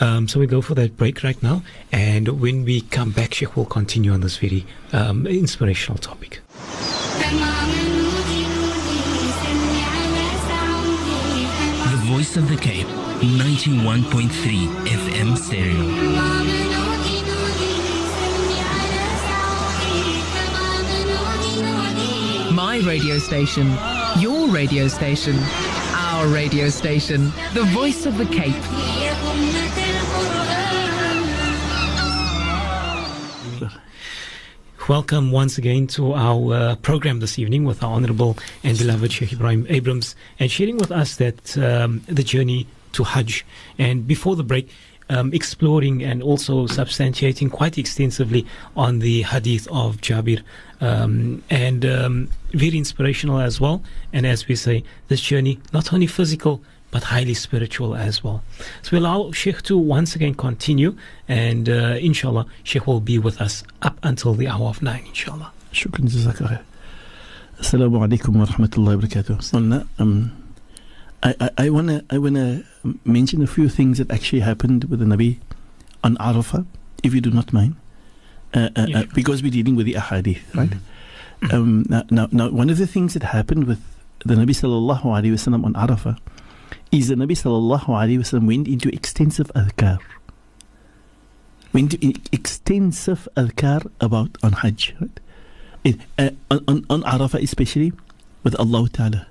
[0.00, 1.62] Um, so we go for that break right now.
[1.92, 6.40] And when we come back, Sheikh, we'll continue on this very um, inspirational topic.
[11.90, 14.28] The Voice of the Cape, 91.3
[14.86, 16.56] FM stereo.
[22.52, 23.76] My radio station,
[24.18, 25.36] your radio station,
[26.16, 28.54] our radio station, the voice of the Cape.
[34.88, 39.28] Welcome once again to our uh, program this evening with our Honorable and beloved Sheikh
[39.28, 43.44] Ebrahim Abrahams and sharing with us that um, the journey to Hajj.
[43.78, 44.70] And before the break,
[45.08, 50.42] um, exploring and also substantiating quite extensively on the hadith of Jabir.
[50.80, 53.82] Um, and um, very inspirational as well.
[54.12, 58.42] And as we say, this journey, not only physical, but highly spiritual as well.
[58.82, 60.96] So we allow Sheikh to once again continue,
[61.28, 65.52] and uh, inshallah, Sheikh will be with us up until the hour of nine, inshallah.
[65.72, 66.62] Shukran, jazakallah.
[67.60, 70.45] Assalamu alaikum wa rahmatullahi wa barakatuh.
[71.22, 72.62] I, wanna I wanna
[73.04, 75.38] mention a few things that actually happened with the Nabi
[76.04, 76.66] on Arafah
[77.02, 77.76] if you do not mind
[78.54, 79.10] uh, uh, Yeah, uh, sure.
[79.14, 80.72] because we're dealing with the ahadith right
[81.52, 83.82] um, now, now, now one of the things that happened with
[84.24, 86.18] the Nabi sallallahu alaihi wasallam on Arafah
[86.92, 89.98] is the Nabi sallallahu alaihi wasallam went into extensive adhkar
[91.72, 95.20] went into extensive adhkar about on Hajj right?
[95.84, 97.92] it, uh, on, on, on Arafah especially
[98.42, 99.26] with Allah Ta'ala.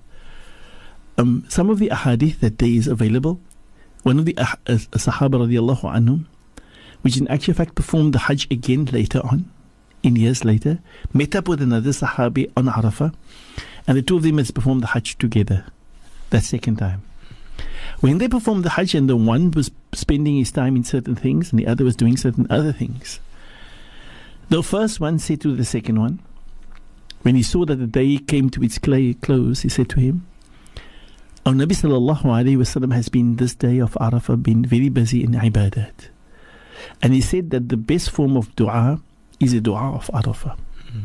[1.17, 3.39] Um, some of the ahadith that there is available,
[4.03, 6.25] one of the ah- uh, Sahaba radiallahu anhum,
[7.01, 9.51] which in actual fact performed the Hajj again later on,
[10.03, 10.79] in years later,
[11.13, 13.13] met up with another Sahabi on Arafah,
[13.87, 15.65] and the two of them has performed the Hajj together,
[16.31, 17.01] that second time.
[18.01, 21.51] When they performed the Hajj and the one was spending his time in certain things
[21.51, 23.19] and the other was doing certain other things,
[24.49, 26.19] the first one said to the second one,
[27.21, 30.27] when he saw that the day came to its close, he said to him,
[31.45, 35.33] Our Nabi sallallahu alayhi wasallam has been this day of Arafah been very busy in
[35.33, 36.09] ibadat.
[37.03, 38.99] And he said that the best form of dua
[39.39, 40.57] is a dua of Arafah.
[40.89, 41.01] Hmm.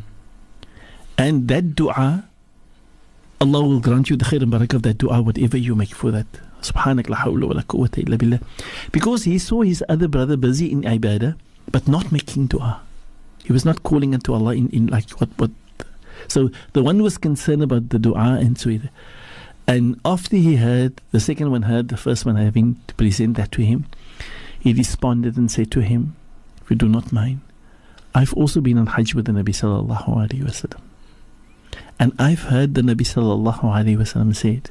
[1.18, 2.24] And that dua,
[3.38, 6.10] Allah will grant you the khair and barakah of that dua, whatever you make for
[6.10, 6.26] that.
[6.62, 8.40] Subhanak la hawla wa la quwwata illa billah.
[8.92, 11.36] Because he saw his other brother busy in ibadah,
[11.70, 12.80] but not making dua.
[13.44, 15.50] He was not calling unto Allah in, in like what, what
[16.28, 18.88] so the one was concerned about the dua and so it-
[19.70, 23.52] and after he heard the second one heard the first one having to present that
[23.52, 23.86] to him,
[24.58, 26.16] he responded and said to him,
[26.60, 27.40] If you do not mind,
[28.12, 30.80] I've also been on Hajj with the Nabi sallallahu alaihi wasallam.
[32.00, 34.70] And I've heard the Nabi sallallahu alaihi wasallam said,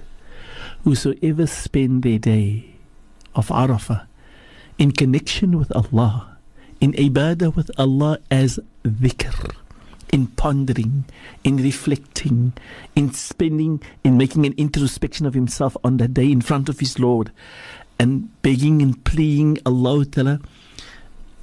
[0.83, 2.75] Whosoever spend their day
[3.35, 4.05] of Arafah
[4.77, 6.35] in connection with Allah,
[6.81, 9.55] in ibadah with Allah as dhikr,
[10.11, 11.05] in pondering,
[11.43, 12.53] in reflecting,
[12.95, 16.99] in spending, in making an introspection of himself on that day in front of his
[16.99, 17.31] Lord,
[17.99, 20.39] and begging and pleading Allah Ta'ala.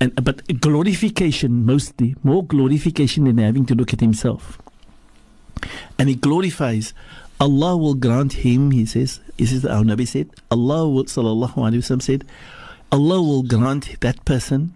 [0.00, 4.58] And, but glorification mostly, more glorification than having to look at himself.
[5.98, 6.92] And he glorifies.
[7.40, 11.78] Allah will grant him, he says, he says, our Nabi said, Allah will, sallallahu alayhi
[11.78, 12.24] wasallam said,
[12.90, 14.74] Allah will grant that person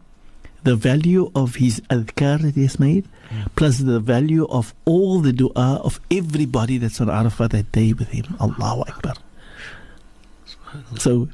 [0.62, 3.08] the value of his adhkar that he has made,
[3.56, 8.08] plus the value of all the dua of everybody that's on Arafah that day with
[8.08, 8.36] him.
[8.40, 9.14] Allahu Akbar.
[10.98, 11.28] So,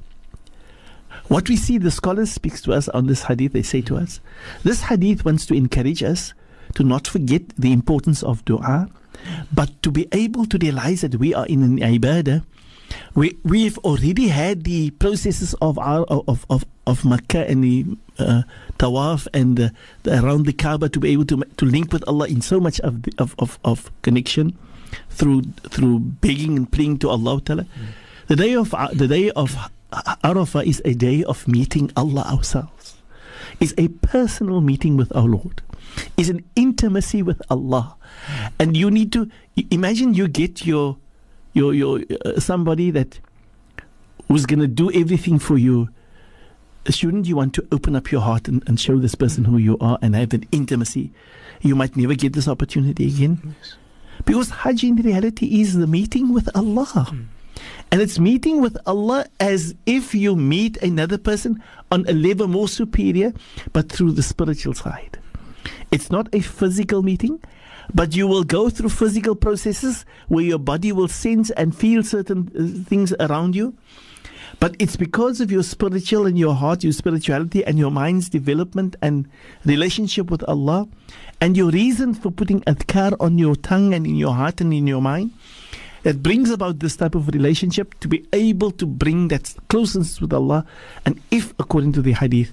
[1.28, 3.52] What we see, the scholars speaks to us on this hadith.
[3.52, 4.20] They say to us,
[4.62, 6.32] this hadith wants to encourage us
[6.74, 8.88] to not forget the importance of dua,
[9.52, 12.44] but to be able to realize that we are in an ibadah.
[13.16, 17.84] We we've already had the processes of our of of of Makkah and the
[18.18, 18.42] uh,
[18.78, 22.26] tawaf and the, the, around the Kaaba to be able to to link with Allah
[22.28, 24.56] in so much of the, of, of of connection
[25.10, 27.64] through through begging and praying to Allah Ta'ala.
[27.64, 27.68] Mm.
[28.28, 29.56] The day of the day of
[29.92, 32.96] Arafah is a day of meeting Allah ourselves.
[33.60, 35.62] Is a personal meeting with our Lord.
[36.16, 37.96] Is an intimacy with Allah.
[38.58, 39.30] And you need to
[39.70, 40.98] imagine you get your
[41.54, 43.20] your your uh, somebody that
[44.28, 45.88] who's going to do everything for you.
[46.90, 49.76] Shouldn't you want to open up your heart and, and show this person who you
[49.80, 51.10] are and have an intimacy?
[51.60, 53.40] You might never get this opportunity again.
[53.44, 53.76] Yes.
[54.24, 57.08] Because Hajj in reality is the meeting with Allah.
[57.10, 57.26] Mm.
[57.90, 62.68] And it's meeting with Allah as if you meet another person on a level more
[62.68, 63.32] superior,
[63.72, 65.18] but through the spiritual side.
[65.90, 67.40] It's not a physical meeting,
[67.94, 72.50] but you will go through physical processes where your body will sense and feel certain
[72.58, 73.74] uh, things around you.
[74.58, 78.96] But it's because of your spiritual and your heart, your spirituality and your mind's development
[79.02, 79.28] and
[79.64, 80.88] relationship with Allah
[81.40, 84.86] and your reason for putting adhkar on your tongue and in your heart and in
[84.86, 85.32] your mind
[86.04, 90.32] that brings about this type of relationship to be able to bring that closeness with
[90.32, 90.64] Allah.
[91.04, 92.52] And if, according to the hadith,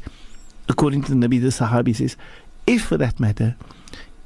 [0.68, 2.18] according to the Nabi, the Sahabi says,
[2.66, 3.56] if for that matter,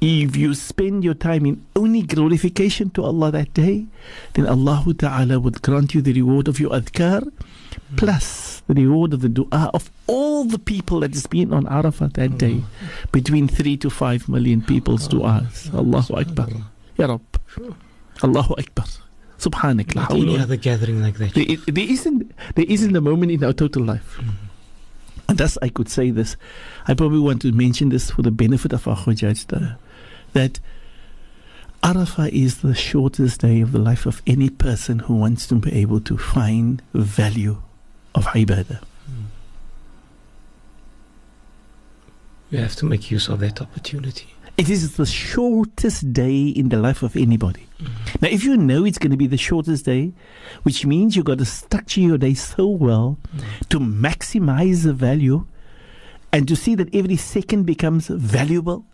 [0.00, 3.86] if you spend your time in only glorification to Allah that day,
[4.34, 7.30] then Allah Ta'ala would grant you the reward of your adhkar
[7.96, 12.14] plus the reward of the dua of all the people that has been on Arafat
[12.14, 12.62] that day,
[13.12, 15.72] between three to five million people's du'as.
[15.74, 16.48] Allahu Akbar.
[16.96, 17.22] Ya Rab.
[18.22, 18.86] Allahu Akbar.
[19.38, 19.94] Subhanak.
[19.94, 21.34] Not any other gathering like that.
[21.34, 24.16] There, there, isn't, there isn't a moment in our total life.
[24.18, 24.30] Mm-hmm.
[25.28, 26.36] And thus, I could say this.
[26.86, 29.76] I probably want to mention this for the benefit of our Hujjaj,
[30.32, 30.60] that
[31.82, 35.72] Arafah is the shortest day of the life of any person who wants to be
[35.72, 37.62] able to find value
[38.14, 38.80] of ibadah.
[39.08, 39.24] Mm.
[42.50, 44.34] You have to make use of that opportunity.
[44.56, 47.68] It is the shortest day in the life of anybody.
[47.80, 48.18] Mm-hmm.
[48.22, 50.12] Now, if you know it's going to be the shortest day,
[50.64, 53.46] which means you've got to structure your day so well mm-hmm.
[53.68, 55.46] to maximize the value
[56.32, 58.84] and to see that every second becomes valuable,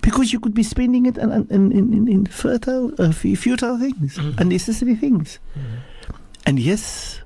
[0.00, 4.38] because you could be spending it in, in, in, in fertile, uh, futile things, mm-hmm.
[4.40, 5.38] unnecessary things.
[6.46, 7.20] And yes,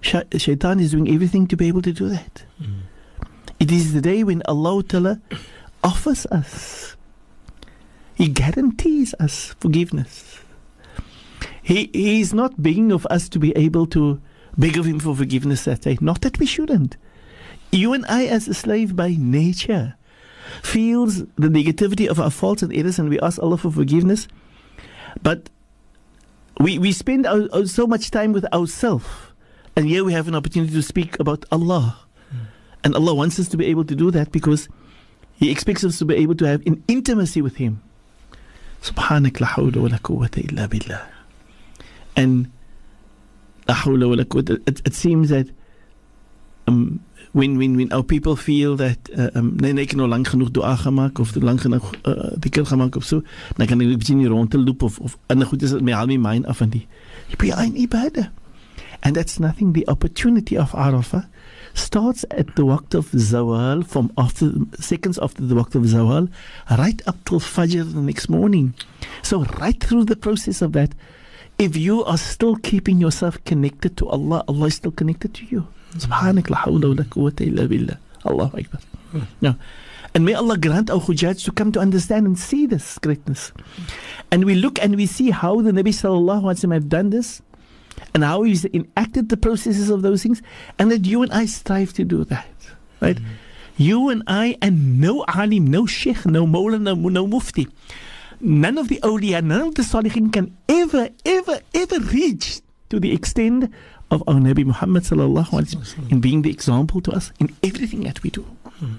[0.00, 2.44] shaitan is doing everything to be able to do that.
[2.60, 2.80] Mm-hmm.
[3.58, 5.20] It is the day when Allah Ta'ala
[5.84, 6.96] offers us.
[8.14, 10.40] He guarantees us forgiveness.
[11.62, 14.20] He, he is not begging of us to be able to
[14.56, 15.98] beg of him for forgiveness that day.
[16.00, 16.96] Not that we shouldn't.
[17.70, 19.94] You and I, as a slave by nature,
[20.62, 24.26] feels the negativity of our faults and errors, and we ask Allah for forgiveness.
[25.22, 25.48] But
[26.58, 29.06] we, we spend our, our, so much time with ourselves,
[29.76, 31.98] and here we have an opportunity to speak about Allah.
[32.32, 32.46] Mm.
[32.84, 34.68] And Allah wants us to be able to do that because
[35.40, 37.80] he expects us to be able to have an intimacy with Him.
[38.82, 41.00] Subhanak la hawla wa la quwwata illa billah.
[42.14, 42.50] And
[43.66, 45.48] la hawla wa la quwwata, it, it seems that
[46.66, 47.02] um,
[47.32, 50.50] when, when, when our people feel that uh, um, nee, nee, ek nou lank genoeg
[50.52, 53.22] dua gemaak of lank genoeg uh, dikir gemaak of so,
[53.56, 56.10] dan kan ek 'n bietjie rond te loop of of ander goed is my al
[56.10, 56.84] my mind af van die.
[57.30, 58.28] Jy be in ibadah.
[59.02, 61.26] And that's nothing the opportunity of Arafah
[61.74, 66.30] starts at the waqt of Zawal from after seconds after the waqt of Zawal
[66.70, 68.74] right up till Fajr the next morning.
[69.22, 70.92] So right through the process of that,
[71.58, 75.66] if you are still keeping yourself connected to Allah, Allah is still connected to you.
[75.96, 77.98] Subhanak la hawla wa la quwwata illa billah.
[78.24, 78.80] Allahu Akbar.
[79.12, 79.20] Hmm.
[79.40, 79.56] Now,
[80.14, 83.52] and may Allah grant our Hujjaj to come to understand and see this greatness.
[84.30, 87.42] And we look and we see how the Nabi sallallahu alaihi wasallam have done this
[88.14, 90.42] and how he's enacted the processes of those things,
[90.78, 92.48] and that you and I strive to do that,
[93.00, 93.16] right?
[93.16, 93.32] Mm-hmm.
[93.76, 97.68] You and I, and no alim, no sheikh, no mullah, no, no mufti,
[98.40, 103.12] none of the awliya, none of the salihin can ever, ever, ever reach to the
[103.12, 103.72] extent
[104.10, 108.02] of our Nabi Muhammad sallallahu alaihi wasallam in being the example to us in everything
[108.02, 108.44] that we do.
[108.82, 108.98] Mm.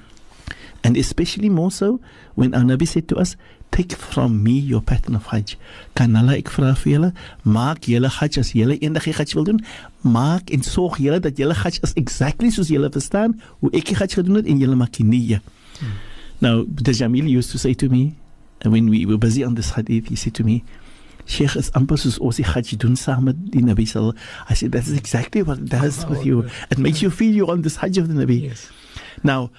[0.84, 2.00] And especially more so
[2.36, 3.36] when our Nabi said to us,
[3.72, 5.56] take from me your pattern of Hajj.
[5.96, 7.12] Kan hulle ek vra vir julle,
[7.44, 9.62] maak julle Hajj as julle eendag die Hajj wil doen,
[10.04, 13.98] maak en sorg julle dat julle Hajj is exactly soos julle verstaan hoe ek die
[14.00, 15.40] Hajj gedoen het en julle maak nie.
[15.80, 15.98] Hmm.
[16.42, 18.16] Now, the Jamil used to say to me,
[18.64, 20.64] when we were busy on this hadith, he said to me,
[21.26, 24.72] Sheikh is amper soos ons die Hajj doen saam met die Nabi sallallahu I said
[24.72, 26.46] that's exactly what it does with you.
[26.70, 28.42] It makes you feel you're on this Hajj of the Nabi.
[28.50, 28.70] Yes.
[29.24, 29.52] Now,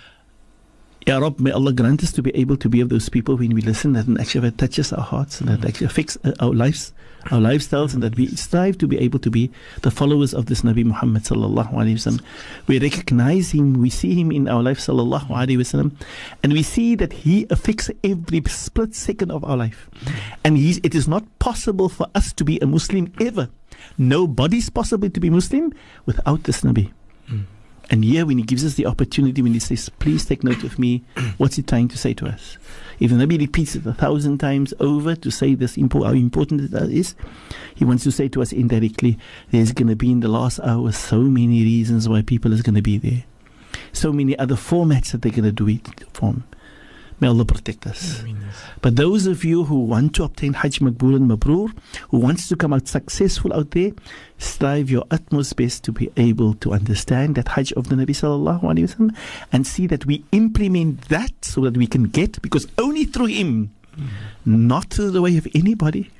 [1.04, 3.54] Ya Rab, may Allah grant us to be able to be of those people when
[3.54, 6.92] we listen that actually touches our hearts and that actually affects uh, our lives,
[7.32, 9.50] our lifestyles, and that we strive to be able to be
[9.80, 12.22] the followers of this Nabi Muhammad sallallahu alaihi wasallam.
[12.68, 15.90] We recognize him, we see him in our life sallallahu alaihi wasallam,
[16.44, 19.90] and we see that he affects every split second of our life.
[20.44, 23.48] And it is not possible for us to be a Muslim ever.
[23.98, 25.72] Nobody's possible to be Muslim
[26.06, 26.92] without this Nabi.
[27.90, 30.78] And here, when he gives us the opportunity, when he says, Please take note of
[30.78, 31.04] me,
[31.36, 32.56] what's he trying to say to us?
[33.00, 36.72] If the Nabi repeats it a thousand times over to say this impo- how important
[36.72, 37.14] it is,
[37.74, 39.18] he wants to say to us indirectly,
[39.50, 42.76] There's going to be in the last hour so many reasons why people is going
[42.76, 43.24] to be there.
[43.92, 46.44] So many other formats that they're going to do it from.
[47.22, 48.20] May Allah protect us.
[48.20, 48.64] I mean, yes.
[48.80, 51.72] But those of you who want to obtain Hajj Makbul and Mabrur,
[52.10, 53.92] who wants to come out successful out there,
[54.38, 58.62] strive your utmost best to be able to understand that Hajj of the Nabi Sallallahu
[58.62, 59.16] Alaihi Wasallam
[59.52, 63.72] and see that we implement that so that we can get, because only through him,
[64.44, 66.10] not through the way of anybody,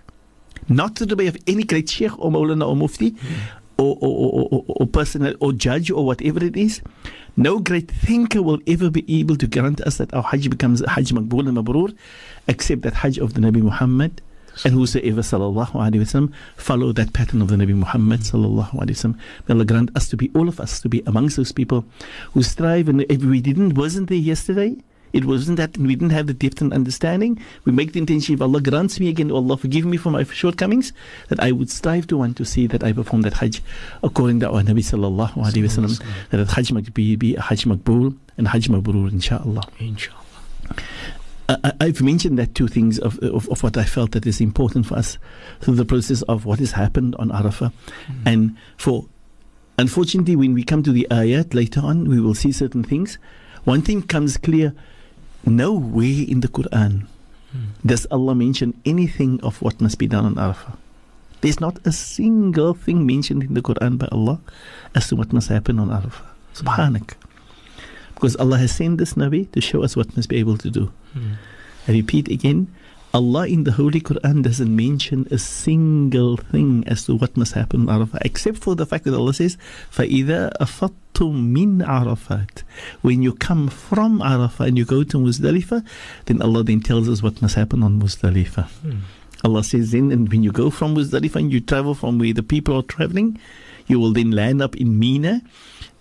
[0.69, 3.17] not through the way of any great sheikh or maulana or mufti, or,
[3.83, 6.81] or, or, or, or or judge or whatever it is.
[7.37, 11.13] No great thinker will ever be able to grant us that our Hajj becomes Hajj
[11.13, 11.97] Maqbool and Mabrur
[12.47, 14.21] except that Hajj of the Nabi Muhammad
[14.65, 19.19] and whosoever sallallahu alaihi wasallam follow that pattern of the Nabi Muhammad sallallahu alaihi wasallam.
[19.49, 21.85] May Allah grant us to be all of us to be amongst those people
[22.35, 22.89] who strive.
[22.89, 24.77] And if we didn't, wasn't there yesterday,
[25.13, 27.41] it wasn't that we didn't have the depth and understanding.
[27.65, 30.93] We make the intention, if Allah grants me again, Allah forgive me for my shortcomings,
[31.29, 33.63] that I would strive to want to see that I perform that Hajj
[34.03, 36.03] according to our Nabi sallallahu alaihi wasallam.
[36.31, 39.63] That that Hajj might be, be a Hajj Makbul and Hajj Mabrur, inshallah.
[39.79, 40.19] Inshallah.
[41.49, 44.87] I, I've mentioned that two things of, of, of what I felt that is important
[44.87, 45.19] for us
[45.61, 47.73] through the process of what has happened on Arafah.
[48.25, 49.07] And for,
[49.79, 53.19] unfortunately, when we come to the ayat later on, we will see certain things.
[53.65, 54.75] One thing comes clear
[55.45, 57.07] nowhere in the Quran
[57.85, 60.77] does Allah mention anything of what must be done on Arafah.
[61.43, 64.41] There's not a single thing mentioned in the Quran by Allah
[64.95, 66.25] as to what must happen on Arafah.
[66.55, 67.15] Subhanak.
[68.15, 70.93] Because Allah has sent this Nabi to show us what must be able to do.
[71.13, 71.43] Hmm.
[71.89, 72.73] I repeat again,
[73.14, 77.90] Allah in the Holy Quran doesn't mention a single thing as to what must happen
[77.90, 79.58] on Arafah, except for the fact that Allah says,
[79.92, 82.64] فَإِذَا أَفَضْتُم مِّنْ عَرَفَاتٍ
[83.02, 85.86] When you come from Arafah and you go to Muzdalifah,
[86.26, 88.68] then Allah then tells us what must happen on Muzdalifah.
[89.44, 92.44] Allah says then, and when you go from Muzdalifah and you travel from where the
[92.44, 93.40] people are traveling,
[93.88, 95.42] you will then land up in Mina,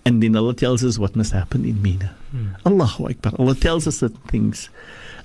[0.05, 2.15] and then Allah tells us what must happen in Mina.
[2.67, 3.33] Allahu Akbar.
[3.39, 4.69] Allah tells us certain things.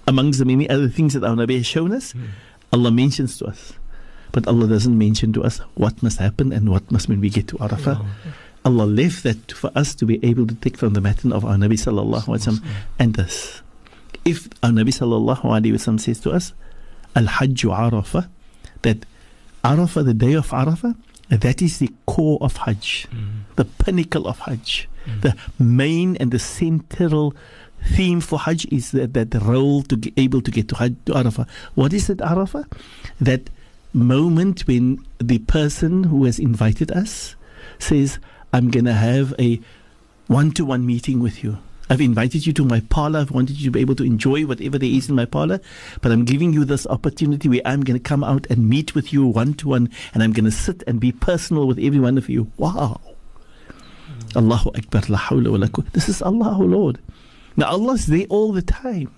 [0.06, 2.14] Amongst the many other things that our Nabi has shown us,
[2.72, 3.72] Allah mentions to us.
[4.32, 7.48] But Allah doesn't mention to us what must happen and what must when we get
[7.48, 8.04] to Arafah.
[8.64, 11.54] Allah left that for us to be able to take from the matter of our
[11.54, 12.64] Nabi sallallahu alaihi wasallam
[12.98, 13.62] and us.
[14.24, 16.52] If our Nabi sallallahu alaihi wasallam says to us,
[17.14, 18.28] Al Hajj Arafah,
[18.82, 19.06] that
[19.64, 20.96] Arafah, the day of Arafah,
[21.30, 23.40] that is the core of Hajj, mm-hmm.
[23.54, 25.20] the pinnacle of Hajj, mm-hmm.
[25.20, 27.34] the main and the central
[27.84, 31.12] theme for Hajj is that, that role to be able to get to Hajj to
[31.12, 31.48] Arafah.
[31.74, 32.70] What is it, Arafah?
[33.20, 33.50] That
[33.92, 37.36] moment when the person who has invited us
[37.78, 38.18] says,
[38.52, 39.60] I'm going to have a
[40.26, 41.58] one to one meeting with you.
[41.88, 43.20] I've invited you to my parlor.
[43.20, 45.60] I've wanted you to be able to enjoy whatever there is in my parlor.
[46.00, 49.12] But I'm giving you this opportunity where I'm going to come out and meet with
[49.12, 49.90] you one to one.
[50.12, 52.50] And I'm going to sit and be personal with every one of you.
[52.56, 53.00] Wow.
[54.34, 55.02] Allahu Akbar.
[55.92, 56.98] This is Allah, Lord.
[57.56, 59.10] Now, Allah is there all the time.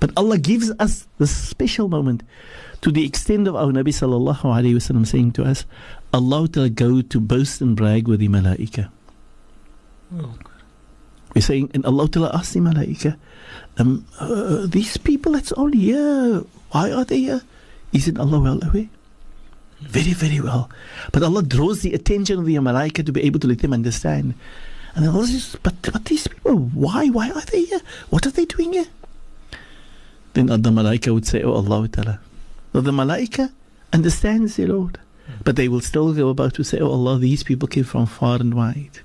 [0.00, 2.22] But Allah gives us this special moment
[2.80, 5.64] to the extent of our Nabi sallallahu alayhi wasallam saying to us,
[6.12, 8.90] Allah to go to boast and brag with the malaika.
[11.34, 13.16] We're saying, and Allah Ta'ala asked the malaika,
[13.78, 17.42] um, uh, these people that's all here, why are they here?
[17.92, 18.88] Isn't Allah well aware?
[19.80, 20.70] Very, very well.
[21.12, 24.34] But Allah draws the attention of the malaika to be able to let them understand.
[24.94, 27.08] And Allah says, but, but these people, why?
[27.08, 27.80] Why are they here?
[28.10, 28.86] What are they doing here?
[30.34, 32.20] Then the malaika would say, Oh Allah Ta'ala.
[32.72, 33.52] Now the malaika
[33.92, 34.98] understands their Lord.
[35.44, 38.36] But they will still go about to say, Oh Allah, these people came from far
[38.36, 39.00] and wide.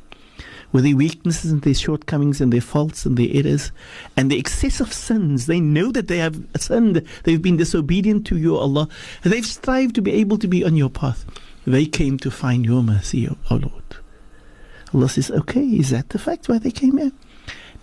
[0.71, 3.71] With their weaknesses and their shortcomings and their faults and their errors
[4.17, 7.03] and the excessive sins, they know that they have sinned.
[7.23, 8.89] They've been disobedient to you, Allah.
[9.23, 11.25] They've strived to be able to be on your path.
[11.65, 13.97] They came to find your mercy, O Lord.
[14.93, 17.11] Allah says, Okay, is that the fact why they came here?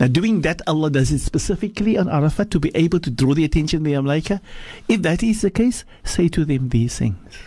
[0.00, 3.44] Now, doing that, Allah does it specifically on Arafat to be able to draw the
[3.44, 4.40] attention of the malaika.
[4.88, 7.38] If that is the case, say to them these things.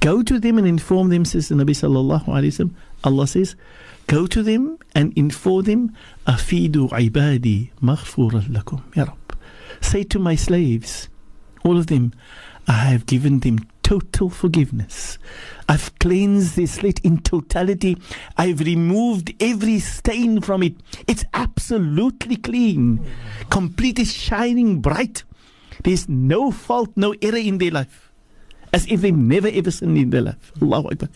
[0.00, 2.74] Go to them and inform them, says the Nabi sallallahu alayhi wasallam.
[3.04, 3.54] Allah says,
[4.06, 8.82] Go to them and inform them, Afidu ibadi maghfuran lakum.
[8.96, 9.12] Ya.
[9.82, 11.08] Say to my slaves,
[11.64, 12.12] all of them,
[12.66, 15.18] I have given them total forgiveness.
[15.68, 17.96] I've cleansed their slate in totality.
[18.36, 20.76] I've removed every stain from it.
[21.08, 23.04] It's absolutely clean,
[23.50, 25.24] completely shining bright.
[25.82, 28.12] There's no fault, no error in their life.
[28.72, 30.52] As if they've never ever sinned in their life.
[30.62, 31.08] Allahu Akbar.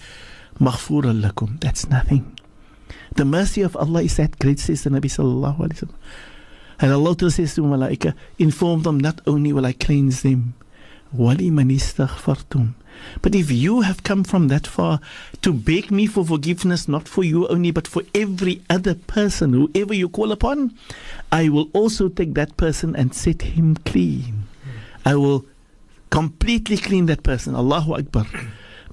[0.59, 1.61] Maghfura lakum.
[1.61, 2.37] That's nothing.
[3.14, 5.95] The mercy of Allah is that great, says the Nabi sallallahu alayhi wa sallam.
[6.81, 10.55] And Allah says to Malaika, inform them, not only will I cleanse them,
[11.15, 12.74] وَلِمَنِ اسْتَغْفَرْتُمْ
[13.22, 14.99] But if you have come from that far
[15.41, 19.93] to beg me for forgiveness, not for you only, but for every other person, whoever
[19.93, 20.76] you call upon,
[21.32, 24.43] I will also take that person and set him clean.
[25.05, 25.45] I will
[26.09, 27.55] completely clean that person.
[27.55, 28.26] Allahu Akbar.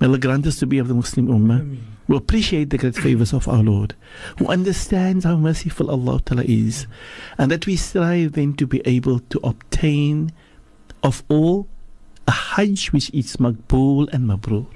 [0.01, 3.33] May Allah grant us to be of the Muslim Ummah who appreciate the great favors
[3.33, 3.95] of our Lord,
[4.39, 6.87] who understands how merciful Allah Ta'ala is,
[7.37, 10.33] and that we strive then to be able to obtain
[11.03, 11.67] of all
[12.28, 14.68] a Hajj which is Maqbool and Mabrur.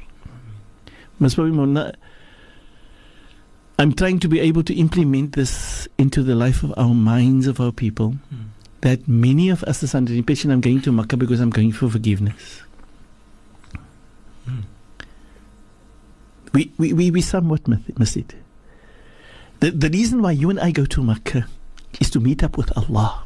[3.77, 7.59] I'm trying to be able to implement this into the life of our minds of
[7.59, 8.15] our people.
[8.33, 8.45] Mm.
[8.81, 11.71] That many of us are under the impression I'm going to Makkah because I'm going
[11.71, 12.61] for forgiveness.
[14.47, 14.63] Mm.
[16.53, 18.35] We, we, we, we somewhat miss it.
[19.59, 21.47] The, the reason why you and I go to Makkah
[21.99, 23.24] is to meet up with Allah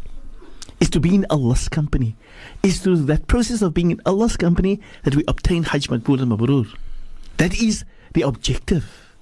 [0.80, 2.16] is to be in Allah's company.
[2.64, 6.32] Is through that process of being in Allah's company that we obtain Hajj Maqbool and
[6.32, 6.68] Mabrur.
[7.38, 9.16] That is the objective.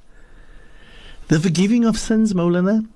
[1.28, 2.88] The forgiving of sins, Maulana,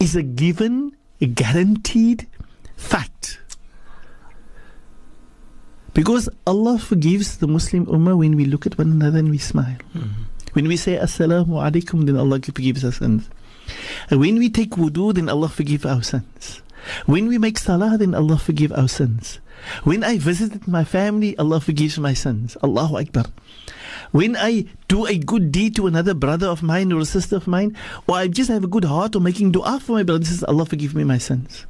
[0.00, 2.26] is a given, a guaranteed
[2.76, 3.40] fact.
[5.92, 9.76] Because Allah forgives the Muslim Ummah when we look at one another and we smile.
[9.94, 10.22] Mm-hmm.
[10.54, 13.28] When we say Assalamu alaikum, then Allah forgives our sins.
[14.10, 16.62] And when we take wudu, then Allah forgives our sins.
[17.06, 19.40] When we make salah, then Allah forgive our sins.
[19.84, 22.56] When I visited my family, Allah forgives my sins.
[22.62, 23.24] Allahu Akbar.
[24.12, 27.46] When I do a good deed to another brother of mine or a sister of
[27.46, 27.76] mine,
[28.06, 30.94] or I just have a good heart or making dua for my brothers, Allah forgive
[30.94, 31.66] me my sins.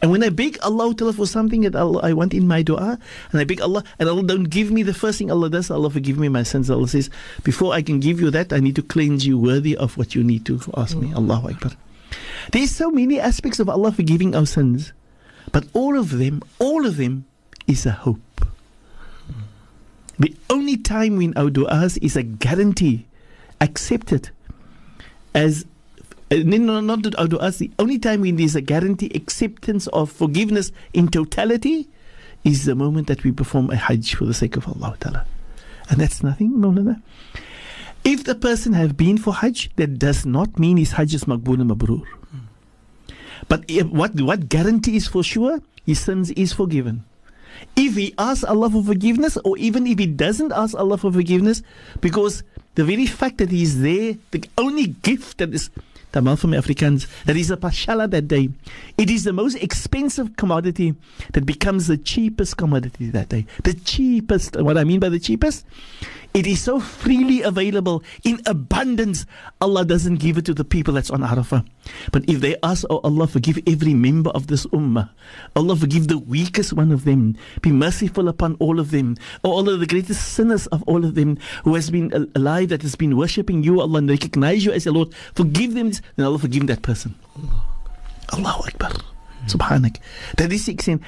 [0.00, 2.98] And when I beg Allah for something that Allah, I want in my dua,
[3.30, 5.90] and I beg Allah, and Allah don't give me the first thing Allah does, Allah
[5.90, 6.70] forgive me my sins.
[6.70, 7.10] Allah says,
[7.42, 10.22] before I can give you that, I need to cleanse you worthy of what you
[10.24, 11.12] need to ask me.
[11.12, 11.72] Allahu Akbar.
[12.50, 14.92] There's so many aspects of Allah forgiving our sins,
[15.52, 17.24] but all of them, all of them
[17.66, 18.20] is a hope.
[20.18, 23.06] The only time when our du'as is a guarantee
[23.60, 24.30] accepted
[25.34, 25.64] as
[26.30, 30.72] uh, no, not our du'as, the only time when there's a guarantee acceptance of forgiveness
[30.92, 31.88] in totality
[32.44, 35.26] is the moment that we perform a hajj for the sake of Allah Ta'ala.
[35.90, 37.00] And that's nothing, Maulana.
[38.04, 41.60] If the person have been for Hajj, that does not mean his Hajj is Maqbool
[41.60, 42.02] and Mabrur.
[43.48, 45.60] But if, what, what guarantee is for sure?
[45.84, 47.04] His sins is forgiven.
[47.76, 51.62] If he asks Allah for forgiveness, or even if he doesn't ask Allah for forgiveness,
[52.00, 52.42] because
[52.74, 55.70] the very fact that he is there, the only gift that is
[56.12, 58.50] Tamal from Afrikaans, that is a pashala that day.
[58.98, 60.94] It is the most expensive commodity
[61.32, 63.46] that becomes the cheapest commodity that day.
[63.64, 65.64] The cheapest, what I mean by the cheapest,
[66.34, 69.24] it is so freely available in abundance.
[69.60, 71.66] Allah doesn't give it to the people that's on Arafah.
[72.12, 75.10] But if they ask, Oh Allah, forgive every member of this ummah.
[75.56, 77.36] Allah, forgive the weakest one of them.
[77.60, 79.16] Be merciful upon all of them.
[79.44, 82.94] Oh Allah, the greatest sinners of all of them who has been alive, that has
[82.94, 85.14] been worshipping you, Allah, and recognize you as your Lord.
[85.34, 87.14] Forgive them, then Allah forgive that person.
[88.32, 88.92] Allahu Akbar.
[89.46, 89.98] Subhanak.
[90.36, 91.02] That is the extent.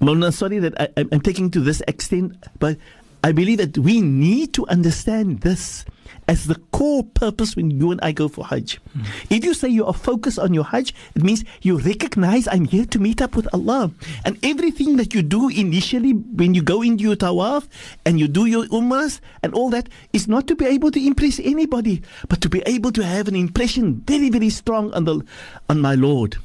[0.00, 2.76] Mona, sorry that I, I'm taking to this extent, but
[3.22, 5.84] I believe that we need to understand this
[6.28, 8.80] as the core purpose when you and I go for Hajj.
[8.96, 9.06] Mm.
[9.30, 12.86] If you say you are focused on your Hajj, it means you recognize I'm here
[12.86, 13.90] to meet up with Allah.
[14.24, 17.68] And everything that you do initially when you go into your tawaf
[18.04, 21.40] and you do your umrahs and all that is not to be able to impress
[21.40, 25.24] anybody, but to be able to have an impression very, very strong on the
[25.68, 26.36] on my Lord.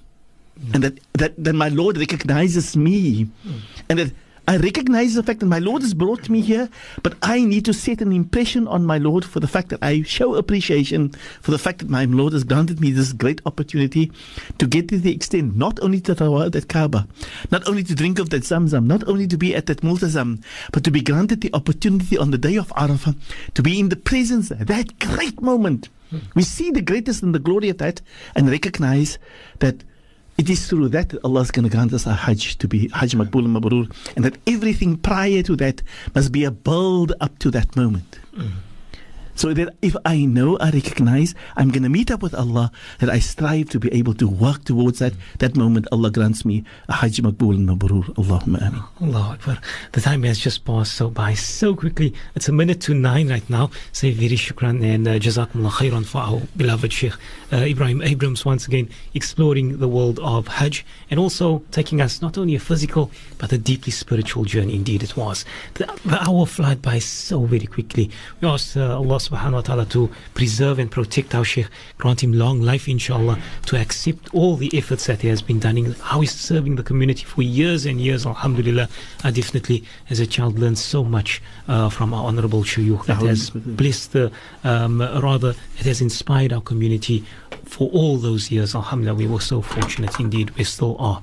[0.59, 0.75] Mm.
[0.75, 3.25] And that, that, that my Lord recognizes me.
[3.47, 3.59] Mm.
[3.89, 4.11] And that
[4.49, 6.69] I recognize the fact that my Lord has brought me here,
[7.03, 10.01] but I need to set an impression on my Lord for the fact that I
[10.01, 14.11] show appreciation for the fact that my Lord has granted me this great opportunity
[14.57, 17.07] to get to the extent not only to tawaf at Kaaba,
[17.51, 20.41] not only to drink of that Zamzam, not only to be at that Multazam,
[20.71, 23.15] but to be granted the opportunity on the day of Arafah
[23.53, 25.89] to be in the presence, that great moment.
[26.33, 28.01] We see the greatness and the glory of that
[28.35, 29.19] and recognize
[29.59, 29.83] that
[30.39, 32.87] it is through that that Allah is going to grant us a Hajj to be
[32.93, 35.81] Hajj Makbul and Mabrur, and that everything prior to that
[36.15, 38.19] must be a build up to that moment.
[38.33, 38.51] Mm.
[39.39, 43.09] So that if I know, I recognize, I'm going to meet up with Allah, that
[43.09, 45.13] I strive to be able to work towards that.
[45.37, 48.03] That moment, Allah grants me a Hajj Makbul and Mabrur.
[48.15, 48.83] Allahumma ameen.
[48.99, 49.57] Allah Akbar.
[49.93, 52.13] The time has just passed so by so quickly.
[52.35, 53.71] It's a minute to nine right now.
[53.93, 57.13] Say very shukran and uh, jazakumullah khairan for our beloved Sheikh
[57.53, 62.37] uh, Ebrahim Abrahams once again exploring the world of Hajj and also taking us not
[62.37, 64.75] only a physical but a deeply spiritual journey.
[64.75, 65.45] Indeed, it was.
[65.75, 68.11] The, the hour flew by so very quickly.
[68.41, 71.67] We asked uh, Allah subhanahu wa ta'ala to preserve and protect our Sheikh,
[71.97, 75.93] grant him long life, inshallah, to accept all the efforts that he has been doing,
[76.01, 78.89] how he's serving the community for years and years, alhamdulillah.
[79.23, 83.49] I definitely, as a child, learned so much uh, from our honorable shuyukh that has
[83.51, 84.31] blessed the,
[84.63, 87.23] um, rather, it has inspired our community
[87.65, 88.75] for all those years.
[88.75, 90.49] Alhamdulillah, we were so fortunate indeed.
[90.51, 91.21] We still are.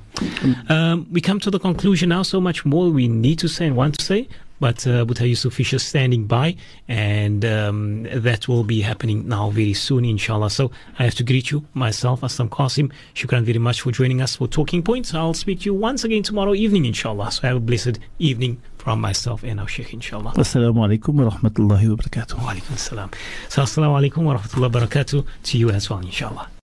[0.68, 2.22] Um, we come to the conclusion now.
[2.22, 4.28] So much more we need to say and want to say.
[4.58, 6.56] But uh, Buta Yusuf is standing by,
[6.88, 10.50] and um, that will be happening now very soon, inshallah.
[10.50, 12.90] So I have to greet you, myself, Aslam Qasim.
[13.14, 15.12] Shukran very much for joining us for Talking Points.
[15.12, 17.32] I'll speak to you once again tomorrow evening, inshallah.
[17.32, 20.32] So have a blessed evening from myself and our Sheikh, inshallah.
[20.34, 22.34] Assalamu alaikum wa rahmatullahi wa barakatuh.
[22.38, 23.10] Wa alaikum salam.
[23.48, 26.48] So, assalamu alaikum wa rahmatullahi wa barakatuh to you as well, inshallah.